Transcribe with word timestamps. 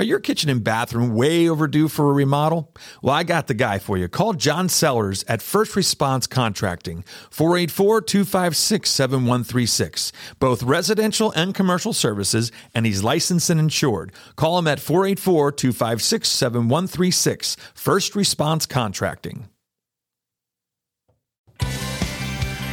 Are 0.00 0.04
your 0.04 0.20
kitchen 0.20 0.48
and 0.48 0.62
bathroom 0.62 1.12
way 1.16 1.48
overdue 1.48 1.88
for 1.88 2.08
a 2.08 2.12
remodel? 2.12 2.72
Well, 3.02 3.16
I 3.16 3.24
got 3.24 3.48
the 3.48 3.54
guy 3.54 3.80
for 3.80 3.98
you. 3.98 4.06
Call 4.06 4.32
John 4.32 4.68
Sellers 4.68 5.24
at 5.26 5.42
First 5.42 5.74
Response 5.74 6.28
Contracting, 6.28 7.02
484 7.30 8.02
256 8.02 8.88
7136. 8.88 10.12
Both 10.38 10.62
residential 10.62 11.32
and 11.32 11.52
commercial 11.52 11.92
services, 11.92 12.52
and 12.76 12.86
he's 12.86 13.02
licensed 13.02 13.50
and 13.50 13.58
insured. 13.58 14.12
Call 14.36 14.56
him 14.60 14.68
at 14.68 14.78
484 14.78 15.50
256 15.50 16.28
7136. 16.28 17.56
First 17.74 18.14
Response 18.14 18.66
Contracting. 18.66 19.48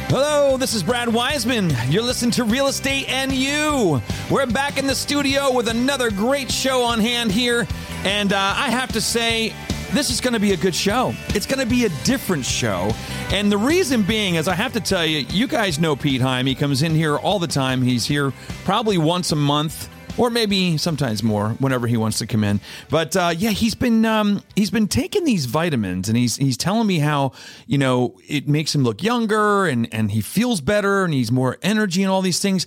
Hello, 0.08 0.56
this 0.56 0.72
is 0.72 0.84
Brad 0.84 1.08
Wiseman. 1.08 1.72
You're 1.88 2.04
listening 2.04 2.30
to 2.32 2.44
Real 2.44 2.68
Estate 2.68 3.08
and 3.08 3.32
You. 3.32 4.00
We're 4.30 4.46
back 4.46 4.78
in 4.78 4.86
the 4.86 4.94
studio 4.94 5.52
with 5.52 5.66
another 5.66 6.12
great 6.12 6.48
show 6.48 6.84
on 6.84 7.00
hand 7.00 7.32
here. 7.32 7.66
And 8.04 8.32
uh, 8.32 8.38
I 8.38 8.70
have 8.70 8.92
to 8.92 9.00
say, 9.00 9.52
this 9.92 10.08
is 10.08 10.20
going 10.20 10.34
to 10.34 10.38
be 10.38 10.52
a 10.52 10.56
good 10.56 10.76
show. 10.76 11.12
It's 11.30 11.44
going 11.44 11.58
to 11.58 11.66
be 11.66 11.86
a 11.86 11.88
different 12.04 12.44
show. 12.44 12.92
And 13.30 13.50
the 13.50 13.58
reason 13.58 14.04
being 14.04 14.36
is 14.36 14.46
I 14.46 14.54
have 14.54 14.74
to 14.74 14.80
tell 14.80 15.04
you, 15.04 15.26
you 15.28 15.48
guys 15.48 15.80
know 15.80 15.96
Pete 15.96 16.20
Heim. 16.20 16.46
He 16.46 16.54
comes 16.54 16.82
in 16.82 16.94
here 16.94 17.16
all 17.16 17.40
the 17.40 17.48
time. 17.48 17.82
He's 17.82 18.06
here 18.06 18.32
probably 18.64 18.98
once 18.98 19.32
a 19.32 19.36
month 19.36 19.88
or 20.16 20.30
maybe 20.30 20.76
sometimes 20.76 21.22
more 21.22 21.50
whenever 21.58 21.86
he 21.86 21.96
wants 21.96 22.18
to 22.18 22.26
come 22.26 22.44
in. 22.44 22.60
But 22.88 23.16
uh, 23.16 23.34
yeah, 23.36 23.50
he's 23.50 23.74
been 23.74 24.04
um, 24.04 24.42
he's 24.54 24.70
been 24.70 24.88
taking 24.88 25.24
these 25.24 25.46
vitamins, 25.46 26.08
and 26.08 26.16
he's 26.16 26.36
he's 26.36 26.56
telling 26.56 26.86
me 26.86 26.98
how 26.98 27.32
you 27.66 27.78
know 27.78 28.16
it 28.28 28.48
makes 28.48 28.74
him 28.74 28.82
look 28.82 29.02
younger, 29.02 29.66
and 29.66 29.92
and 29.92 30.10
he 30.10 30.20
feels 30.20 30.60
better, 30.60 31.04
and 31.04 31.12
he's 31.14 31.32
more 31.32 31.58
energy, 31.62 32.02
and 32.02 32.10
all 32.10 32.22
these 32.22 32.40
things. 32.40 32.66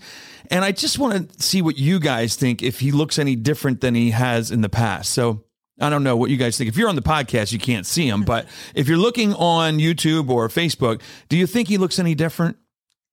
And 0.52 0.66
I 0.66 0.72
just 0.72 0.98
want 0.98 1.32
to 1.32 1.44
see 1.44 1.62
what 1.62 1.78
you 1.78 2.00
guys 2.00 2.36
think 2.36 2.64
if 2.64 2.80
he 2.80 2.92
looks 2.92 3.20
any 3.20 3.36
different 3.36 3.82
than 3.82 3.96
he 3.96 4.12
has 4.12 4.52
in 4.52 4.62
the 4.62 4.70
past. 4.70 5.12
So. 5.12 5.44
I 5.82 5.90
don't 5.90 6.04
know 6.04 6.18
what 6.18 6.30
you 6.30 6.36
guys 6.36 6.58
think. 6.58 6.68
If 6.68 6.76
you're 6.76 6.90
on 6.90 6.98
the 6.98 7.02
podcast, 7.02 7.54
you 7.54 7.58
can't 7.58 7.86
see 7.86 8.06
him, 8.06 8.24
but 8.24 8.48
if 8.76 8.90
you're 8.90 8.98
looking 8.98 9.34
on 9.36 9.78
YouTube 9.78 10.30
or 10.30 10.50
Facebook, 10.50 11.02
do 11.30 11.38
you 11.38 11.48
think 11.48 11.70
he 11.70 11.78
looks 11.78 12.00
any 12.00 12.16
different? 12.16 12.58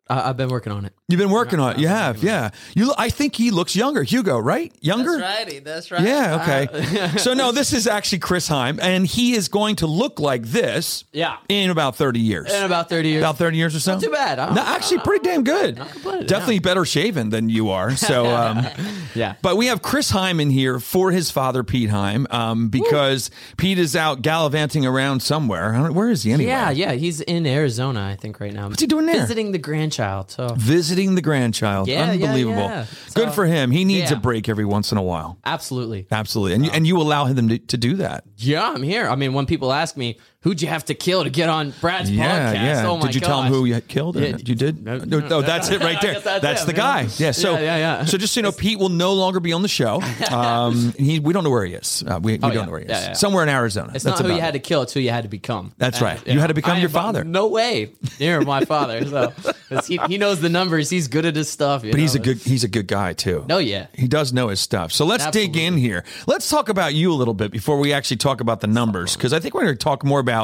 I, 0.08 0.28
I've 0.30 0.36
been 0.36 0.48
working 0.48 0.72
on 0.72 0.84
it. 0.84 0.92
You've 1.08 1.18
been 1.20 1.30
working 1.30 1.60
on 1.60 1.74
it. 1.74 1.78
You 1.78 1.88
have, 1.88 2.22
yeah. 2.22 2.50
You, 2.74 2.92
I 2.98 3.10
think 3.10 3.36
he 3.36 3.50
looks 3.50 3.76
younger. 3.76 4.02
Hugo, 4.02 4.38
right? 4.38 4.72
Younger. 4.80 5.18
That's 5.18 5.52
right. 5.52 5.64
That's 5.64 5.90
right. 5.90 6.02
Yeah. 6.02 6.66
Okay. 6.68 7.16
so 7.18 7.34
no, 7.34 7.52
this 7.52 7.72
is 7.72 7.86
actually 7.86 8.18
Chris 8.18 8.48
Heim, 8.48 8.78
and 8.82 9.06
he 9.06 9.34
is 9.34 9.48
going 9.48 9.76
to 9.76 9.86
look 9.86 10.18
like 10.18 10.42
this. 10.42 11.04
Yeah. 11.12 11.36
In 11.48 11.70
about 11.70 11.96
thirty 11.96 12.20
years. 12.20 12.52
In 12.52 12.64
about 12.64 12.88
thirty 12.88 13.10
years. 13.10 13.22
About 13.22 13.38
thirty 13.38 13.56
years 13.56 13.74
or 13.74 13.80
so. 13.80 13.92
Not 13.92 14.02
too 14.02 14.10
bad. 14.10 14.36
No, 14.54 14.62
actually, 14.62 14.98
pretty 14.98 15.24
damn 15.24 15.44
good. 15.44 15.78
Not 15.78 15.90
complaining, 15.90 16.26
Definitely 16.26 16.58
better 16.60 16.84
shaven 16.84 17.30
than 17.30 17.48
you 17.48 17.70
are. 17.70 17.94
So, 17.96 18.26
um, 18.36 18.66
Yeah. 19.14 19.34
But 19.42 19.56
we 19.56 19.66
have 19.66 19.82
Chris 19.82 20.10
Heim 20.10 20.40
in 20.40 20.50
here 20.50 20.78
for 20.80 21.10
his 21.12 21.30
father, 21.30 21.62
Pete 21.62 21.90
Heim, 21.90 22.26
um, 22.30 22.68
because 22.68 23.30
Pete 23.56 23.78
is 23.78 23.96
out 23.96 24.22
gallivanting 24.22 24.84
around 24.84 25.20
somewhere. 25.20 25.74
I 25.74 25.82
don't, 25.82 25.94
where 25.94 26.10
is 26.10 26.22
he 26.24 26.32
anyway? 26.32 26.50
Yeah, 26.50 26.70
yeah. 26.70 26.92
He's 26.92 27.20
in 27.20 27.46
Arizona, 27.46 28.04
I 28.06 28.16
think, 28.16 28.40
right 28.40 28.52
now. 28.52 28.68
What's 28.68 28.80
he 28.80 28.86
doing 28.86 29.06
there? 29.06 29.20
Visiting 29.20 29.52
the 29.52 29.58
grandchild. 29.96 30.30
So 30.30 30.54
Visiting 30.56 31.14
the 31.14 31.22
grandchild. 31.22 31.88
Yeah, 31.88 32.12
yeah, 32.12 32.24
Unbelievable. 32.26 32.58
yeah. 32.62 32.86
Good 33.14 33.28
So- 33.28 33.32
for 33.32 33.46
him. 33.46 33.70
He 33.70 33.84
needs 33.84 34.10
Yeah. 34.10 34.16
a 34.16 34.20
break 34.20 34.48
every 34.48 34.64
once 34.64 34.92
in 34.92 34.98
a 34.98 35.02
while. 35.02 35.38
absolutely. 35.44 36.06
Absolutely. 36.10 36.54
And 36.54 36.64
you, 36.64 36.70
uh, 36.70 36.74
and 36.74 36.86
you 36.86 36.98
allow 36.98 37.24
him 37.24 37.48
to, 37.48 37.58
to 37.58 37.76
do 37.76 37.96
that. 37.96 38.24
Yeah, 38.36 38.70
I'm 38.70 38.82
here. 38.82 39.08
I 39.08 39.16
mean, 39.16 39.32
when 39.32 39.46
people 39.46 39.72
ask 39.72 39.96
me, 39.96 40.18
who'd 40.46 40.62
you 40.62 40.68
have 40.68 40.84
to 40.84 40.94
kill 40.94 41.24
to 41.24 41.30
get 41.30 41.48
on 41.48 41.72
Brad's 41.80 42.10
Yeah, 42.10 42.52
podcast? 42.52 42.54
yeah. 42.54 42.86
Oh 42.86 42.96
my 42.98 43.06
did 43.06 43.14
you 43.16 43.20
tell 43.20 43.42
him 43.42 43.52
who 43.52 43.64
you 43.64 43.80
killed? 43.80 44.16
Yeah, 44.16 44.36
you 44.36 44.54
did? 44.54 44.84
no, 44.84 44.98
No, 44.98 45.18
no. 45.18 45.42
that's 45.42 45.70
it 45.70 45.80
right 45.82 46.00
there. 46.02 46.20
That's, 46.20 46.40
that's 46.42 46.64
the 46.64 46.70
him, 46.72 46.76
you 46.76 46.82
guy. 46.82 47.02
know? 47.02 47.08
Yeah. 47.16 47.30
So, 47.32 47.52
Yeah, 47.54 47.76
yeah, 47.76 48.04
so 48.04 48.16
just 48.16 48.32
so 48.34 48.38
you 48.38 48.42
know, 48.42 48.52
Pete 48.52 48.78
will 48.78 48.88
no 48.88 49.12
longer 49.14 49.40
be 49.40 49.52
on 49.52 49.62
the 49.62 49.68
show. 49.68 50.00
Um, 50.36 50.92
he, 50.98 51.18
we 51.18 51.32
don't 51.32 51.44
know 51.44 51.50
where 51.50 51.64
he 51.64 51.74
is. 51.74 52.04
Uh, 52.06 52.18
we 52.22 52.32
we 52.32 52.38
don't 52.38 52.50
Oh, 52.50 52.54
yeah. 52.54 52.64
know 52.64 52.70
where 52.70 52.80
he 52.80 52.86
is. 52.86 53.18
Somewhere 53.18 53.42
in 53.42 53.48
Arizona. 53.48 53.92
It's 53.94 54.04
that's 54.04 54.20
not 54.20 54.28
who 54.28 54.34
you 54.34 54.40
had 54.40 54.52
to 54.54 54.58
kill; 54.58 54.82
it's 54.82 54.92
who 54.92 55.00
you 55.00 55.10
had 55.10 55.22
to 55.24 55.28
become. 55.28 55.72
That's 55.78 55.98
And, 55.98 56.04
right. 56.06 56.26
You 56.26 56.38
had 56.40 56.48
to 56.48 56.54
become 56.54 56.76
I 56.76 56.80
your 56.80 56.88
father. 56.88 57.24
No 57.24 57.46
way 57.48 57.92
near 58.20 58.40
my 58.42 58.64
father. 58.64 59.04
So 59.06 59.32
he, 59.86 59.98
he 60.08 60.18
knows 60.18 60.40
the 60.40 60.48
numbers. 60.48 60.90
He's 60.90 61.08
good 61.08 61.24
at 61.26 61.34
his 61.36 61.48
stuff. 61.48 61.84
you 61.84 61.90
But 61.90 62.00
he's 62.00 62.14
a 62.14 62.18
good 62.18 62.38
he's 62.38 62.64
a 62.64 62.68
good 62.68 62.86
guy 62.86 63.12
too. 63.14 63.44
No, 63.48 63.58
yeah. 63.58 63.86
He 63.94 64.06
does 64.08 64.32
know 64.32 64.48
his 64.48 64.60
stuff. 64.60 64.92
So 64.92 65.04
let's 65.06 65.26
dig 65.30 65.56
in 65.56 65.76
here. 65.76 66.04
Let's 66.26 66.48
talk 66.48 66.68
about 66.68 66.94
you 66.94 67.12
a 67.12 67.14
little 67.16 67.34
bit 67.34 67.50
before 67.50 67.78
we 67.78 67.92
actually 67.92 68.18
talk 68.18 68.40
about 68.40 68.60
the 68.60 68.66
numbers, 68.68 69.16
because 69.16 69.32
I 69.32 69.40
think 69.40 69.54
we're 69.54 69.64
going 69.64 69.74
to 69.74 69.82
talk 69.84 70.04
more 70.04 70.20
about 70.20 70.35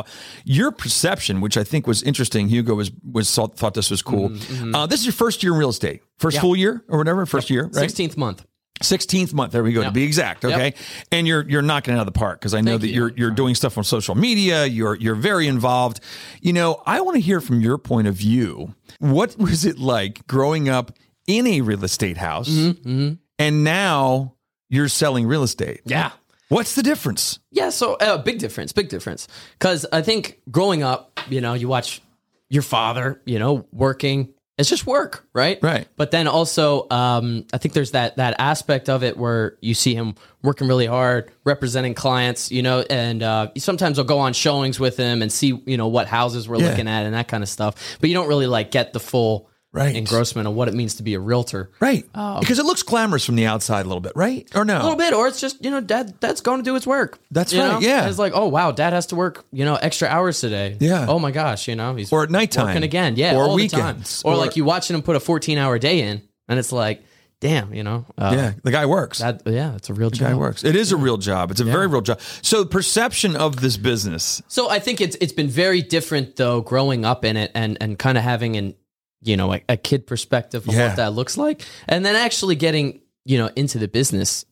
your 0.45 0.71
perception, 0.73 1.41
which 1.41 1.57
I 1.57 1.65
think 1.65 1.87
was 1.87 2.03
interesting. 2.03 2.49
Hugo 2.49 2.75
was 2.75 2.91
was 3.11 3.33
thought, 3.35 3.57
thought 3.57 3.75
this 3.75 3.91
was 3.91 4.03
cool. 4.03 4.33
Uh, 4.75 4.87
this 4.87 5.01
is 5.01 5.07
your 5.07 5.13
first 5.13 5.43
year 5.43 5.53
in 5.53 5.59
real 5.59 5.69
estate, 5.71 6.03
first 6.19 6.37
Mm-hmm, 6.37 6.47
Yeah. 6.47 6.49
full 6.49 6.57
year 6.57 6.85
or 6.89 6.99
whatever, 6.99 7.27
first 7.27 7.51
year, 7.51 7.65
right? 7.65 7.75
Sixteenth 7.75 8.17
month. 8.17 8.45
Sixteenth 8.81 9.33
month. 9.33 9.53
There 9.53 9.63
we 9.63 9.73
go. 9.73 9.83
To 9.85 9.91
be 9.93 10.03
exact. 10.03 10.43
Yep. 10.43 10.53
Okay. 10.55 10.75
And 11.13 11.27
you're 11.29 11.49
you're 11.49 11.63
knocking 11.63 11.95
it 11.95 11.99
out 11.99 12.01
of 12.01 12.13
the 12.13 12.19
park 12.19 12.41
because 12.41 12.53
I 12.55 12.61
know 12.63 12.73
Thank 12.73 12.81
that 12.83 12.89
you. 12.89 12.95
you're 12.95 13.13
you're 13.17 13.31
doing 13.31 13.55
stuff 13.55 13.79
on 13.79 13.85
social 13.85 14.15
media. 14.17 14.67
You're 14.67 14.97
you're 14.97 15.15
very 15.15 15.47
involved. 15.47 16.01
You 16.41 16.53
know, 16.53 16.83
I 16.87 17.01
want 17.03 17.15
to 17.17 17.21
hear 17.21 17.41
from 17.41 17.61
your 17.61 17.79
point 17.79 18.09
of 18.09 18.15
view. 18.15 18.75
What 18.99 19.39
was 19.39 19.65
it 19.65 19.79
like 19.79 20.27
growing 20.27 20.69
up 20.69 20.93
in 21.29 21.47
a 21.47 21.61
real 21.61 21.85
estate 21.85 22.17
house, 22.17 22.49
Mm-hmm, 22.49 23.13
and 23.39 23.63
now 23.65 24.35
you're 24.69 24.89
selling 24.89 25.27
real 25.29 25.45
estate? 25.45 25.83
Yeah. 25.85 26.11
What's 26.53 26.75
the 26.75 26.83
difference? 26.83 27.39
Yeah, 27.51 27.71
so 27.71 27.95
uh, 27.95 28.19
big 28.19 28.39
difference, 28.39 28.73
big 28.73 28.91
difference. 28.91 29.27
Because 29.59 29.87
I 29.91 30.03
think 30.03 30.41
growing 30.51 30.83
up, 30.83 31.19
you 31.31 31.41
know, 31.41 31.55
you 31.55 31.67
watch 31.67 32.03
your 32.51 32.63
father, 32.63 33.23
you 33.25 33.39
know, 33.39 33.67
working. 33.73 34.35
It's 34.59 34.69
just 34.69 34.87
work, 34.87 35.27
right? 35.33 35.59
Right. 35.63 35.89
But 35.97 36.11
then 36.11 36.29
also, 36.29 36.87
um, 36.91 37.47
I 37.55 37.59
think 37.59 37.73
there's 37.73 37.93
that 37.93 38.19
that 38.19 38.37
aspect 38.39 38.91
of 38.91 39.03
it 39.03 39.17
where 39.17 39.57
you 39.63 39.73
see 39.73 39.95
him 39.95 40.15
working 40.43 40.69
really 40.69 40.85
hard, 40.85 41.33
representing 41.45 41.95
clients, 41.95 42.53
you 42.53 42.61
know, 42.63 42.85
and 42.91 43.23
uh, 43.23 43.49
sometimes 43.57 43.99
I'll 43.99 44.05
go 44.05 44.19
on 44.19 44.35
showings 44.35 44.79
with 44.79 44.99
him 44.99 45.23
and 45.23 45.33
see, 45.33 45.59
you 45.65 45.79
know, 45.79 45.89
what 45.89 46.07
houses 46.07 46.47
we're 46.47 46.59
Yeah. 46.59 46.69
looking 46.69 46.87
at 46.87 47.07
and 47.07 47.15
that 47.15 47.29
kind 47.29 47.43
of 47.43 47.49
stuff. 47.49 47.97
But 47.99 48.11
you 48.11 48.15
don't 48.15 48.29
really 48.29 48.47
like 48.47 48.71
get 48.71 48.93
the 48.93 49.01
full 49.01 49.49
Right. 49.75 49.97
engrossment 49.97 50.47
of 50.47 50.55
what 50.55 50.69
it 50.69 50.75
means 50.75 50.97
to 50.97 51.03
be 51.03 51.15
a 51.15 51.19
realtor. 51.21 51.71
Right. 51.81 52.05
because 52.13 52.59
it 52.59 52.67
looks 52.67 52.83
glamorous 52.83 53.25
from 53.25 53.37
the 53.37 53.47
outside 53.47 53.87
a 53.87 53.89
little 53.89 54.01
bit, 54.03 54.13
right? 54.15 54.47
Or 54.55 54.65
no? 54.67 54.77
A 54.77 54.83
little 54.83 54.97
bit, 54.97 55.15
or 55.15 55.27
it's 55.29 55.41
just 55.41 55.65
you 55.65 55.71
know, 55.71 55.81
dad. 55.81 56.21
Dad's 56.21 56.43
going 56.43 56.59
to 56.59 56.63
do 56.65 56.75
his 56.75 56.87
work. 56.87 57.19
That's 57.31 57.53
You 57.55 57.61
right, 57.61 57.73
know? 57.73 57.79
yeah. 57.81 58.07
it's 58.07 58.19
like, 58.19 58.33
oh 58.35 58.49
wow, 58.49 58.71
dad 58.73 58.93
has 58.93 59.07
to 59.07 59.17
work, 59.17 59.45
you 59.51 59.65
know, 59.65 59.77
extra 59.77 60.09
hours 60.09 60.41
today. 60.41 60.77
Yeah. 60.79 61.07
Oh 61.09 61.19
my 61.19 61.31
gosh, 61.31 61.69
you 61.69 61.75
know, 61.77 61.95
he's 61.95 62.13
Or 62.13 62.23
at 62.25 62.31
nighttime. 62.31 62.67
working 62.67 62.83
again. 62.83 63.17
Yeah. 63.17 63.35
Or 63.37 63.45
all 63.45 63.55
weekends. 63.55 64.19
The 64.19 64.25
time. 64.25 64.33
Or, 64.33 64.35
Or- 64.37 64.39
like 64.45 64.57
you 64.57 64.65
watching 64.65 64.95
him 64.95 65.03
put 65.03 65.17
a 65.17 65.21
fourteen 65.21 65.57
hour 65.57 65.79
day 65.79 66.03
in, 66.03 66.21
and 66.49 66.59
it's 66.59 66.71
like, 66.73 67.03
damn, 67.41 67.73
you 67.73 67.83
know. 67.83 68.05
Uh, 68.19 68.33
Yeah, 68.37 68.53
the 68.63 68.71
guy 68.73 68.85
works. 68.85 69.21
That 69.21 69.41
yeah, 69.47 69.75
it's 69.75 69.89
a 69.89 69.95
real 69.95 70.11
guy 70.11 70.31
job. 70.33 70.39
works. 70.39 70.65
It 70.65 70.77
is 70.77 70.93
a 70.93 70.97
real 70.99 71.17
job. 71.17 71.51
It's 71.51 71.61
a 71.61 71.65
very 71.65 71.87
real 71.87 72.03
job. 72.03 72.21
So 72.43 72.67
perception 72.67 73.37
of 73.37 73.61
this 73.63 73.79
business. 73.79 74.43
So 74.49 74.69
I 74.69 74.81
think 74.81 75.01
it's 75.01 75.17
it's 75.21 75.33
been 75.33 75.49
very 75.49 75.81
different 75.81 76.37
though, 76.37 76.61
growing 76.61 77.07
up 77.07 77.25
in 77.25 77.39
it 77.39 77.51
and 77.55 77.79
and 77.81 77.99
kind 77.99 78.19
of 78.19 78.25
having 78.25 78.57
an 78.57 78.75
you 79.23 79.37
know 79.37 79.53
a, 79.55 79.63
a 79.69 79.77
kid 79.77 80.07
perspective 80.07 80.67
of 80.69 80.75
Yeah. 80.75 80.89
what 80.89 80.97
that 80.97 81.13
looks 81.15 81.37
like, 81.37 81.63
and 81.89 82.05
then 82.05 82.17
actually 82.17 82.57
getting 82.57 83.01
you 83.25 83.39
know 83.39 83.51
into 83.57 83.79
the 83.79 83.89
business 83.89 84.45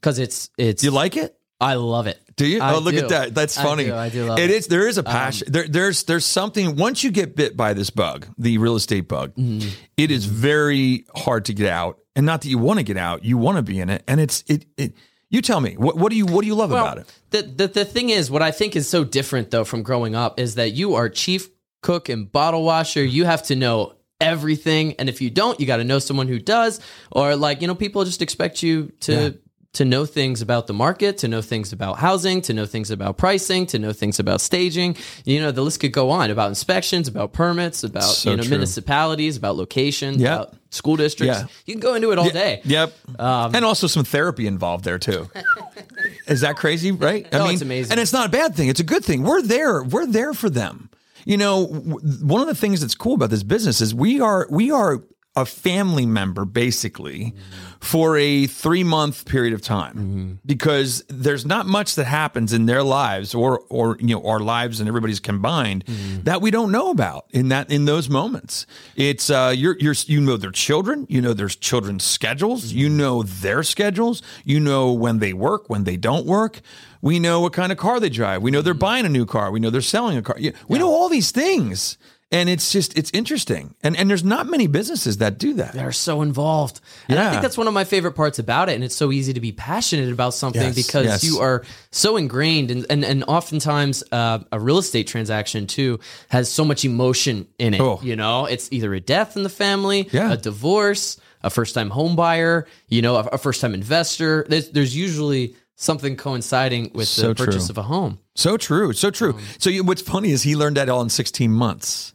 because 0.00 0.18
it's 0.18 0.50
it's 0.58 0.82
You 0.84 0.90
like 0.90 1.16
it? 1.16 1.34
I 1.60 1.74
love 1.74 2.06
it. 2.06 2.20
Do 2.36 2.46
you? 2.46 2.60
I 2.60 2.74
oh, 2.74 2.78
look 2.78 2.94
do. 2.94 3.00
at 3.00 3.08
that. 3.08 3.34
That's 3.34 3.58
I 3.58 3.64
funny. 3.64 3.84
do. 3.86 3.94
I 3.94 4.08
do 4.10 4.24
love 4.26 4.38
it 4.38 4.44
it. 4.44 4.50
Um, 4.52 4.56
is. 4.58 4.66
There 4.68 4.86
is 4.86 4.96
a 4.96 5.02
passion. 5.02 5.50
there, 5.50 5.66
there's 5.66 6.04
there's 6.04 6.24
something. 6.24 6.76
Once 6.76 7.02
you 7.02 7.10
get 7.10 7.34
bit 7.34 7.56
by 7.56 7.74
this 7.74 7.90
bug, 7.90 8.26
the 8.38 8.58
real 8.58 8.76
estate 8.76 9.08
bug, 9.08 9.34
Mm-hmm. 9.34 9.68
it 9.96 10.10
is 10.12 10.24
very 10.26 11.04
hard 11.16 11.46
to 11.46 11.52
get 11.54 11.68
out. 11.68 11.98
And 12.14 12.24
not 12.26 12.42
that 12.42 12.48
you 12.48 12.58
want 12.58 12.78
to 12.78 12.84
get 12.84 12.96
out, 12.96 13.24
you 13.24 13.38
want 13.38 13.56
to 13.56 13.62
be 13.62 13.80
in 13.80 13.90
it. 13.90 14.02
And 14.06 14.20
it's 14.20 14.44
it. 14.46 14.66
it 14.76 14.94
you 15.30 15.42
tell 15.42 15.60
me 15.60 15.74
what 15.76 15.96
what 15.96 16.10
do 16.10 16.16
you 16.16 16.26
what 16.26 16.40
do 16.42 16.46
you 16.46 16.54
love 16.54 16.70
about 16.70 16.98
it? 16.98 17.12
The, 17.30 17.42
the 17.42 17.66
the 17.68 17.84
thing 17.84 18.08
is, 18.10 18.30
what 18.30 18.40
I 18.40 18.50
think 18.52 18.76
is 18.76 18.88
so 18.88 19.02
different 19.04 19.50
though 19.50 19.64
from 19.64 19.82
growing 19.82 20.14
up 20.14 20.38
is 20.40 20.54
that 20.54 20.72
you 20.72 20.94
are 20.94 21.08
chief 21.08 21.48
cook 21.82 22.08
and 22.08 22.30
bottle 22.30 22.62
washer. 22.62 23.04
You 23.04 23.24
have 23.24 23.42
to 23.44 23.56
know 23.56 23.94
everything, 24.20 24.94
and 24.98 25.08
if 25.08 25.20
you 25.20 25.30
don't, 25.30 25.58
you 25.60 25.66
got 25.66 25.76
to 25.78 25.84
know 25.84 25.98
someone 25.98 26.28
who 26.28 26.38
does. 26.38 26.80
Or 27.12 27.36
like 27.36 27.60
you 27.60 27.66
know, 27.66 27.74
people 27.74 28.04
just 28.04 28.22
expect 28.22 28.62
you 28.62 28.92
to. 29.00 29.12
Yeah. 29.12 29.30
To 29.74 29.84
know 29.84 30.06
things 30.06 30.40
about 30.40 30.66
the 30.66 30.72
market, 30.72 31.18
to 31.18 31.28
know 31.28 31.42
things 31.42 31.74
about 31.74 31.98
housing, 31.98 32.40
to 32.42 32.54
know 32.54 32.64
things 32.64 32.90
about 32.90 33.18
pricing, 33.18 33.66
to 33.66 33.78
know 33.78 33.92
things 33.92 34.18
about 34.18 34.40
staging. 34.40 34.96
You 35.26 35.40
know, 35.40 35.52
the 35.52 35.60
list 35.60 35.80
could 35.80 35.92
go 35.92 36.10
on 36.10 36.30
about 36.30 36.48
inspections, 36.48 37.06
about 37.06 37.34
permits, 37.34 37.84
about 37.84 38.02
So 38.02 38.30
you 38.30 38.36
know 38.38 38.42
true. 38.44 38.50
municipalities, 38.50 39.36
about 39.36 39.56
location, 39.56 40.18
Yeah. 40.18 40.34
about 40.36 40.54
school 40.70 40.96
districts. 40.96 41.40
Yeah. 41.40 41.46
You 41.66 41.74
can 41.74 41.80
go 41.80 41.94
into 41.94 42.10
it 42.12 42.18
all 42.18 42.30
day. 42.30 42.62
Yep. 42.64 42.94
Um, 43.20 43.54
and 43.54 43.64
also 43.64 43.86
some 43.86 44.04
therapy 44.04 44.46
involved 44.46 44.84
there 44.84 44.98
too. 44.98 45.28
Is 46.26 46.40
that 46.40 46.56
crazy? 46.56 46.90
Right? 46.90 47.26
I 47.30 47.38
No, 47.38 47.48
it's 47.50 47.60
amazing. 47.62 47.92
And 47.92 48.00
it's 48.00 48.12
not 48.12 48.26
a 48.26 48.30
bad 48.30 48.54
thing. 48.56 48.68
It's 48.70 48.80
a 48.80 48.84
good 48.84 49.04
thing. 49.04 49.22
We're 49.22 49.42
there. 49.42 49.82
We're 49.84 50.06
there 50.06 50.32
for 50.32 50.48
them. 50.48 50.87
You 51.28 51.36
know, 51.36 51.66
one 51.66 52.40
of 52.40 52.46
the 52.46 52.54
things 52.54 52.80
that's 52.80 52.94
cool 52.94 53.12
about 53.12 53.28
this 53.28 53.42
business 53.42 53.82
is 53.82 53.94
we 53.94 54.18
are 54.18 54.46
we 54.50 54.70
are 54.70 55.04
a 55.40 55.44
family 55.46 56.06
member 56.06 56.44
basically 56.44 57.34
for 57.80 58.16
a 58.16 58.46
three 58.46 58.82
month 58.82 59.24
period 59.24 59.54
of 59.54 59.62
time 59.62 60.40
because 60.44 61.04
there's 61.08 61.46
not 61.46 61.64
much 61.66 61.94
that 61.94 62.04
happens 62.06 62.52
in 62.52 62.66
their 62.66 62.82
lives 62.82 63.34
or 63.34 63.60
or 63.68 63.96
you 64.00 64.08
know 64.14 64.22
our 64.26 64.40
lives 64.40 64.80
and 64.80 64.88
everybody's 64.88 65.20
combined 65.20 65.84
that 66.24 66.40
we 66.42 66.50
don't 66.50 66.72
know 66.72 66.90
about 66.90 67.26
in 67.30 67.48
that 67.48 67.70
in 67.70 67.84
those 67.84 68.08
moments. 68.08 68.66
It's 68.96 69.30
uh 69.30 69.54
you're 69.56 69.76
you're 69.78 69.94
you 70.06 70.20
know 70.20 70.36
their 70.36 70.50
children, 70.50 71.06
you 71.08 71.20
know 71.20 71.32
there's 71.34 71.54
children's 71.56 72.04
schedules, 72.04 72.72
you 72.72 72.88
know 72.88 73.22
their 73.22 73.62
schedules, 73.62 74.22
you 74.44 74.58
know 74.58 74.92
when 74.92 75.18
they 75.20 75.32
work, 75.32 75.70
when 75.70 75.84
they 75.84 75.96
don't 75.96 76.26
work. 76.26 76.60
We 77.00 77.20
know 77.20 77.38
what 77.40 77.52
kind 77.52 77.70
of 77.70 77.78
car 77.78 78.00
they 78.00 78.08
drive. 78.08 78.42
We 78.42 78.50
know 78.50 78.60
they're 78.60 78.74
buying 78.74 79.06
a 79.06 79.08
new 79.08 79.24
car. 79.24 79.52
We 79.52 79.60
know 79.60 79.70
they're 79.70 79.80
selling 79.82 80.16
a 80.18 80.22
car. 80.22 80.34
Yeah, 80.36 80.50
We 80.66 80.80
know 80.80 80.88
all 80.88 81.08
these 81.08 81.30
things. 81.30 81.96
And 82.30 82.50
it's 82.50 82.70
just 82.70 82.96
it's 82.98 83.10
interesting. 83.14 83.74
And 83.82 83.96
and 83.96 84.10
there's 84.10 84.22
not 84.22 84.46
many 84.46 84.66
businesses 84.66 85.16
that 85.16 85.38
do 85.38 85.54
that. 85.54 85.72
They're 85.72 85.92
so 85.92 86.20
involved. 86.20 86.80
And 87.08 87.18
I 87.18 87.30
think 87.30 87.40
that's 87.40 87.56
one 87.56 87.66
of 87.68 87.72
my 87.72 87.84
favorite 87.84 88.12
parts 88.12 88.38
about 88.38 88.68
it. 88.68 88.74
And 88.74 88.84
it's 88.84 88.94
so 88.94 89.10
easy 89.12 89.32
to 89.32 89.40
be 89.40 89.50
passionate 89.52 90.12
about 90.12 90.34
something 90.34 90.60
Yes, 90.60 90.74
because 90.74 91.06
yes. 91.06 91.24
you 91.24 91.38
are 91.40 91.64
so 91.90 92.18
ingrained. 92.18 92.70
And, 92.70 92.84
and, 92.90 93.02
and 93.02 93.24
oftentimes, 93.24 94.04
uh, 94.12 94.40
a 94.52 94.60
real 94.60 94.76
estate 94.76 95.06
transaction 95.06 95.66
too 95.66 96.00
has 96.28 96.50
so 96.50 96.66
much 96.66 96.84
emotion 96.84 97.46
in 97.58 97.72
it. 97.72 97.80
Oh. 97.80 97.98
You 98.02 98.14
know, 98.14 98.44
it's 98.44 98.68
either 98.72 98.92
a 98.92 99.00
death 99.00 99.34
in 99.36 99.42
the 99.42 99.48
family, 99.48 100.08
Yeah. 100.12 100.32
a 100.32 100.36
divorce, 100.36 101.18
a 101.42 101.48
first 101.48 101.74
time 101.74 101.88
home 101.88 102.14
buyer, 102.14 102.66
you 102.88 103.00
know, 103.00 103.16
a, 103.16 103.20
a 103.20 103.38
first 103.38 103.62
time 103.62 103.72
investor. 103.72 104.44
There's, 104.50 104.68
there's 104.70 104.94
usually 104.94 105.54
something 105.76 106.14
coinciding 106.16 106.90
with 106.94 107.08
So 107.08 107.28
the 107.28 107.34
purchase 107.36 107.68
true. 107.68 107.72
of 107.72 107.78
a 107.78 107.82
home. 107.84 108.18
So 108.34 108.58
true, 108.58 108.92
so 108.92 109.10
true. 109.10 109.32
Um, 109.34 109.40
so 109.58 109.70
you, 109.70 109.82
what's 109.82 110.02
funny 110.02 110.30
is 110.32 110.42
he 110.42 110.56
learned 110.56 110.76
that 110.76 110.90
all 110.90 111.00
in 111.00 111.08
16 111.08 111.50
months. 111.50 112.12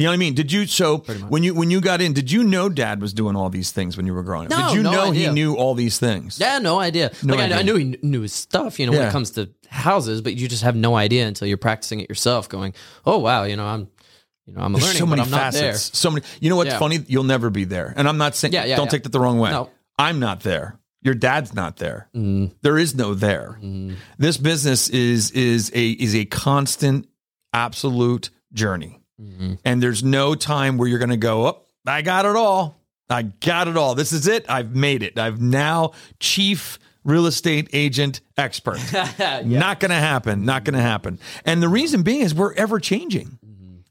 You 0.00 0.06
know 0.06 0.12
what 0.12 0.14
I 0.14 0.16
mean? 0.16 0.34
Did 0.34 0.50
you 0.50 0.66
so 0.66 0.98
when 1.28 1.42
you 1.42 1.52
when 1.54 1.70
you 1.70 1.80
got 1.82 2.00
in? 2.00 2.14
Did 2.14 2.32
you 2.32 2.42
know 2.42 2.70
Dad 2.70 3.02
was 3.02 3.12
doing 3.12 3.36
all 3.36 3.50
these 3.50 3.70
things 3.70 3.96
when 3.98 4.06
you 4.06 4.14
were 4.14 4.22
growing 4.22 4.46
up? 4.50 4.58
No, 4.58 4.68
did 4.68 4.74
you 4.76 4.82
no 4.82 4.92
know 4.92 5.10
idea. 5.10 5.28
he 5.28 5.34
knew 5.34 5.54
all 5.56 5.74
these 5.74 5.98
things? 5.98 6.38
Yeah, 6.40 6.58
no 6.58 6.80
idea. 6.80 7.10
No 7.22 7.34
like 7.34 7.52
I- 7.52 7.58
I, 7.58 7.62
knew 7.62 7.76
he 7.76 7.98
knew 8.02 8.22
his 8.22 8.32
stuff, 8.32 8.80
you 8.80 8.86
know, 8.86 8.92
when 8.92 9.06
it 9.08 9.12
comes 9.12 9.32
to 9.32 9.50
houses, 9.68 10.22
but 10.22 10.34
you 10.36 10.48
just 10.48 10.62
have 10.62 10.74
no 10.74 10.96
idea 10.96 11.26
until 11.28 11.46
you're 11.48 11.58
practicing 11.58 12.00
it 12.00 12.08
yourself. 12.08 12.48
Going, 12.48 12.72
oh 13.04 13.18
wow, 13.18 13.42
you 13.44 13.56
know, 13.56 13.66
I'm, 13.66 13.88
you 14.46 14.54
know, 14.54 14.62
I'm 14.62 14.72
There's 14.72 14.84
learning, 14.84 14.98
so 15.00 15.06
many 15.06 15.20
but 15.20 15.26
I'm 15.26 15.30
not 15.32 15.52
there. 15.52 15.72
facets. 15.74 15.98
So 15.98 16.10
many. 16.10 16.24
You 16.40 16.48
know 16.48 16.56
what's 16.56 16.70
Yeah. 16.70 16.78
funny? 16.78 17.04
You'll 17.06 17.24
never 17.24 17.50
be 17.50 17.64
there. 17.64 17.92
And 17.94 18.08
I'm 18.08 18.16
not 18.18 18.34
saying. 18.34 18.54
Yeah, 18.54 18.64
yeah, 18.64 18.76
don't 18.76 18.86
yeah. 18.86 18.90
take 18.90 19.02
that 19.02 19.12
the 19.12 19.20
wrong 19.20 19.38
way. 19.38 19.50
No. 19.50 19.68
I'm 19.98 20.18
not 20.18 20.40
there. 20.40 20.78
Your 21.02 21.14
dad's 21.14 21.52
not 21.54 21.76
there. 21.76 22.08
Mm. 22.14 22.52
There 22.62 22.78
is 22.78 22.94
no 22.94 23.12
there. 23.14 23.58
This 24.18 24.38
business 24.38 24.88
is 24.88 25.30
is 25.32 25.70
a 25.74 25.90
is 25.90 26.14
a 26.14 26.24
constant, 26.24 27.06
absolute 27.52 28.30
journey, 28.52 28.99
Mm-hmm. 29.20 29.54
and 29.64 29.82
there's 29.82 30.02
no 30.02 30.34
time 30.34 30.78
where 30.78 30.88
you're 30.88 30.98
going 30.98 31.10
to 31.10 31.16
go. 31.16 31.46
Oh, 31.46 31.62
I 31.86 32.02
got 32.02 32.24
it 32.24 32.36
all. 32.36 32.76
I 33.08 33.22
got 33.22 33.68
it 33.68 33.76
all. 33.76 33.94
This 33.94 34.12
is 34.12 34.26
it. 34.28 34.46
I've 34.48 34.74
made 34.74 35.02
it. 35.02 35.18
I've 35.18 35.40
now 35.40 35.92
chief 36.20 36.78
real 37.04 37.26
estate 37.26 37.68
agent 37.72 38.20
expert. 38.38 38.78
Not 39.44 39.80
going 39.80 39.90
to 39.90 39.96
happen. 39.96 40.44
Not 40.44 40.64
going 40.64 40.74
to 40.76 40.82
happen. 40.82 41.18
And 41.44 41.62
the 41.62 41.68
reason 41.68 42.02
being 42.02 42.20
is 42.22 42.34
we're 42.34 42.54
ever 42.54 42.78
changing. 42.78 43.38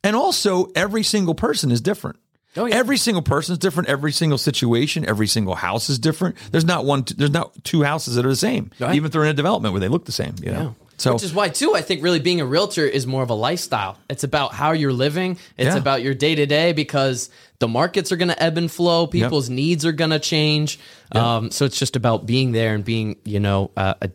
And 0.04 0.16
also, 0.16 0.68
every 0.76 1.04
single 1.04 1.36
person 1.36 1.72
is 1.72 1.82
different. 1.82 2.18
Oh, 2.56 2.66
yeah. 2.66 2.76
Every 2.76 2.98
single 2.98 3.22
person 3.22 3.52
is 3.54 3.60
different. 3.60 3.90
Every 3.90 4.12
single 4.14 4.38
situation, 4.38 5.06
every 5.08 5.28
single 5.28 5.56
house 5.56 5.90
is 5.90 6.00
different. 6.00 6.36
There's 6.52 6.66
not 6.66 6.86
one. 6.86 7.04
There's 7.18 7.30
not 7.32 7.64
two 7.66 7.84
houses 7.84 8.16
that 8.16 8.26
are 8.26 8.30
the 8.30 8.36
same, 8.36 8.72
Right. 8.80 8.96
even 8.96 9.08
if 9.08 9.12
they're 9.12 9.24
in 9.26 9.30
a 9.30 9.34
development 9.34 9.74
where 9.74 9.82
they 9.82 9.90
look 9.90 10.06
the 10.06 10.12
same. 10.14 10.36
You 10.42 10.52
know. 10.54 10.76
So 11.00 11.14
Which 11.14 11.24
is 11.24 11.34
why, 11.34 11.48
too, 11.50 11.74
I 11.76 11.82
think 11.82 12.04
really 12.04 12.20
being 12.20 12.42
a 12.42 12.46
realtor 12.46 12.86
is 12.86 13.08
more 13.08 13.24
of 13.24 13.30
a 13.30 13.34
lifestyle. 13.34 13.98
It's 14.10 14.24
about 14.26 14.54
how 14.54 14.74
you're 14.74 14.92
living. 14.94 15.38
It's 15.58 15.74
Yeah. 15.74 15.78
about 15.78 16.02
your 16.04 16.14
day 16.14 16.36
to 16.36 16.46
day 16.46 16.74
because 16.74 17.30
the 17.60 17.68
markets 17.70 18.12
are 18.12 18.18
going 18.18 18.28
to 18.30 18.44
ebb 18.44 18.58
and 18.58 18.70
flow. 18.70 19.08
People's 19.08 19.50
needs 19.50 19.86
are 19.86 19.94
going 19.94 20.12
to 20.12 20.20
change. 20.20 20.78
Um, 21.14 21.52
so 21.52 21.64
it's 21.66 21.80
just 21.80 21.96
about 21.96 22.26
being 22.26 22.52
there 22.52 22.76
and 22.76 22.84
being, 22.84 23.16
you 23.24 23.40
know, 23.40 23.72
uh, 23.78 23.94
ad- 24.02 24.12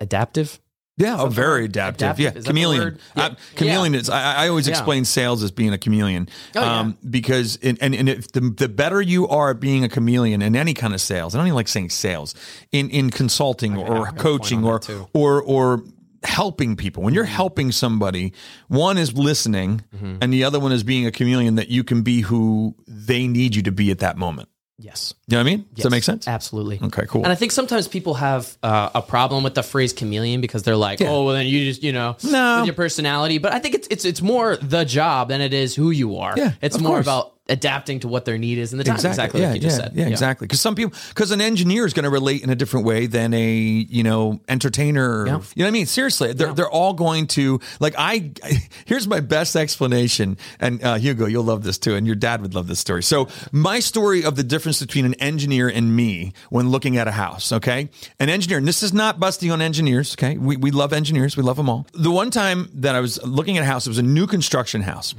adaptive. 0.00 0.60
yeah, 0.98 1.16
oh, 1.20 1.28
very 1.28 1.64
adaptive. 1.64 2.18
Adaptive, 2.18 2.36
Yeah, 2.36 2.42
chameleon. 2.42 2.98
Yeah. 3.16 3.24
Uh, 3.26 3.34
chameleon 3.56 3.94
is. 3.94 4.10
I, 4.10 4.44
I 4.44 4.48
always 4.48 4.66
Yeah. 4.66 4.72
explain 4.72 5.04
sales 5.04 5.42
as 5.42 5.50
being 5.50 5.72
a 5.72 5.78
chameleon, 5.78 6.28
Oh, 6.56 6.60
yeah. 6.60 6.90
because 7.08 7.56
in, 7.56 7.78
and 7.80 7.94
and 7.94 8.08
if 8.08 8.32
the 8.32 8.40
the 8.56 8.68
better 8.68 9.00
you 9.00 9.28
are 9.28 9.50
at 9.52 9.60
being 9.60 9.84
a 9.84 9.88
chameleon 9.88 10.42
in 10.42 10.54
any 10.56 10.74
kind 10.74 10.92
of 10.94 11.00
sales, 11.00 11.34
I 11.34 11.38
don't 11.38 11.46
even 11.46 11.54
like 11.56 11.68
saying 11.68 11.90
sales 11.90 12.34
in 12.72 12.90
in 12.90 13.10
consulting 13.10 13.76
or 13.78 14.10
coaching 14.12 14.64
or 14.64 14.80
or 15.14 15.40
or 15.42 15.84
helping 16.28 16.76
people. 16.76 17.02
When 17.02 17.14
you're 17.14 17.24
helping 17.24 17.72
somebody, 17.72 18.32
one 18.68 18.98
is 18.98 19.12
listening, 19.14 19.82
Mm-hmm. 19.96 20.16
and 20.20 20.32
the 20.32 20.44
other 20.44 20.60
one 20.60 20.72
is 20.72 20.82
being 20.84 21.06
a 21.06 21.10
chameleon 21.10 21.56
that 21.56 21.68
you 21.68 21.82
can 21.82 22.02
be 22.02 22.20
who 22.20 22.74
they 22.86 23.26
need 23.26 23.54
you 23.56 23.62
to 23.62 23.72
be 23.72 23.90
at 23.90 23.98
that 24.00 24.16
moment. 24.16 24.48
Yes. 24.80 25.12
You 25.26 25.36
know 25.36 25.42
what 25.42 25.48
I 25.48 25.56
mean? 25.56 25.66
Does 25.74 25.82
that 25.82 25.90
make 25.90 26.04
sense? 26.04 26.28
Absolutely. 26.28 26.78
Okay, 26.80 27.04
cool. 27.08 27.24
And 27.24 27.32
I 27.32 27.34
think 27.34 27.50
sometimes 27.50 27.88
people 27.88 28.14
have 28.14 28.56
uh, 28.62 28.90
a 28.94 29.02
problem 29.02 29.42
with 29.42 29.54
the 29.54 29.64
phrase 29.64 29.92
chameleon 29.92 30.40
because 30.40 30.62
they're 30.62 30.76
like, 30.76 31.00
Yeah. 31.00 31.08
oh, 31.10 31.24
well, 31.24 31.34
then 31.34 31.46
you 31.46 31.64
just, 31.64 31.82
you 31.82 31.92
know, 31.92 32.16
No. 32.22 32.62
your 32.62 32.74
personality. 32.74 33.38
But 33.38 33.52
I 33.52 33.58
think 33.58 33.74
it's 33.74 33.88
it's 33.90 34.04
it's 34.04 34.22
more 34.22 34.56
the 34.56 34.84
job 34.84 35.30
than 35.30 35.40
it 35.40 35.52
is 35.52 35.74
who 35.74 35.90
you 35.90 36.18
are. 36.18 36.34
Yeah, 36.36 36.52
it's 36.60 36.78
more 36.78 36.92
course. 36.98 37.06
about 37.06 37.32
adapting 37.48 38.00
to 38.00 38.08
what 38.08 38.24
their 38.24 38.38
need 38.38 38.58
is 38.58 38.72
in 38.72 38.78
the 38.78 38.84
time. 38.84 38.96
Exactly, 38.96 39.40
yeah, 39.40 39.48
like 39.48 39.56
you 39.56 39.60
just 39.60 39.78
yeah, 39.78 39.84
said. 39.84 39.96
Yeah, 39.96 40.06
exactly. 40.08 40.46
Because 40.46 40.60
some 40.60 40.74
people, 40.74 40.96
because 41.08 41.30
an 41.30 41.40
engineer 41.40 41.86
is 41.86 41.94
going 41.94 42.04
to 42.04 42.10
relate 42.10 42.42
in 42.42 42.50
a 42.50 42.54
different 42.54 42.86
way 42.86 43.06
than 43.06 43.32
a 43.34 43.52
you 43.52 44.02
know 44.02 44.40
entertainer. 44.48 45.26
Yeah. 45.26 45.32
You 45.32 45.62
know 45.62 45.64
what 45.64 45.68
I 45.68 45.70
mean? 45.70 45.86
Seriously, 45.86 46.32
they're 46.32 46.52
they're 46.52 46.70
all 46.70 46.94
going 46.94 47.26
to 47.28 47.60
like. 47.80 47.94
I 47.96 48.32
here's 48.84 49.08
my 49.08 49.20
best 49.20 49.56
explanation, 49.56 50.36
and 50.60 50.82
uh, 50.84 50.96
Hugo, 50.96 51.26
you'll 51.26 51.44
love 51.44 51.62
this 51.62 51.78
too, 51.78 51.94
and 51.94 52.06
your 52.06 52.16
dad 52.16 52.42
would 52.42 52.54
love 52.54 52.66
this 52.66 52.80
story. 52.80 53.02
So 53.02 53.28
my 53.52 53.80
story 53.80 54.24
of 54.24 54.36
the 54.36 54.44
difference 54.44 54.80
between 54.80 55.04
an 55.04 55.14
engineer 55.14 55.68
and 55.68 55.94
me 55.94 56.32
when 56.50 56.68
looking 56.68 56.96
at 56.96 57.08
a 57.08 57.12
house. 57.12 57.52
Okay, 57.52 57.88
an 58.20 58.28
engineer, 58.28 58.58
and 58.58 58.68
this 58.68 58.82
is 58.82 58.92
not 58.92 59.18
busting 59.18 59.50
on 59.50 59.62
engineers. 59.62 60.14
Okay, 60.14 60.36
we 60.36 60.56
we 60.56 60.70
love 60.70 60.92
engineers, 60.92 61.36
we 61.36 61.42
love 61.42 61.56
them 61.56 61.70
all. 61.70 61.86
The 61.92 62.10
one 62.10 62.30
time 62.30 62.68
that 62.74 62.94
I 62.94 63.00
was 63.00 63.22
looking 63.24 63.56
at 63.56 63.62
a 63.62 63.66
house, 63.66 63.86
it 63.86 63.90
was 63.90 63.98
a 63.98 64.02
new 64.02 64.26
construction 64.26 64.82
house, 64.82 65.14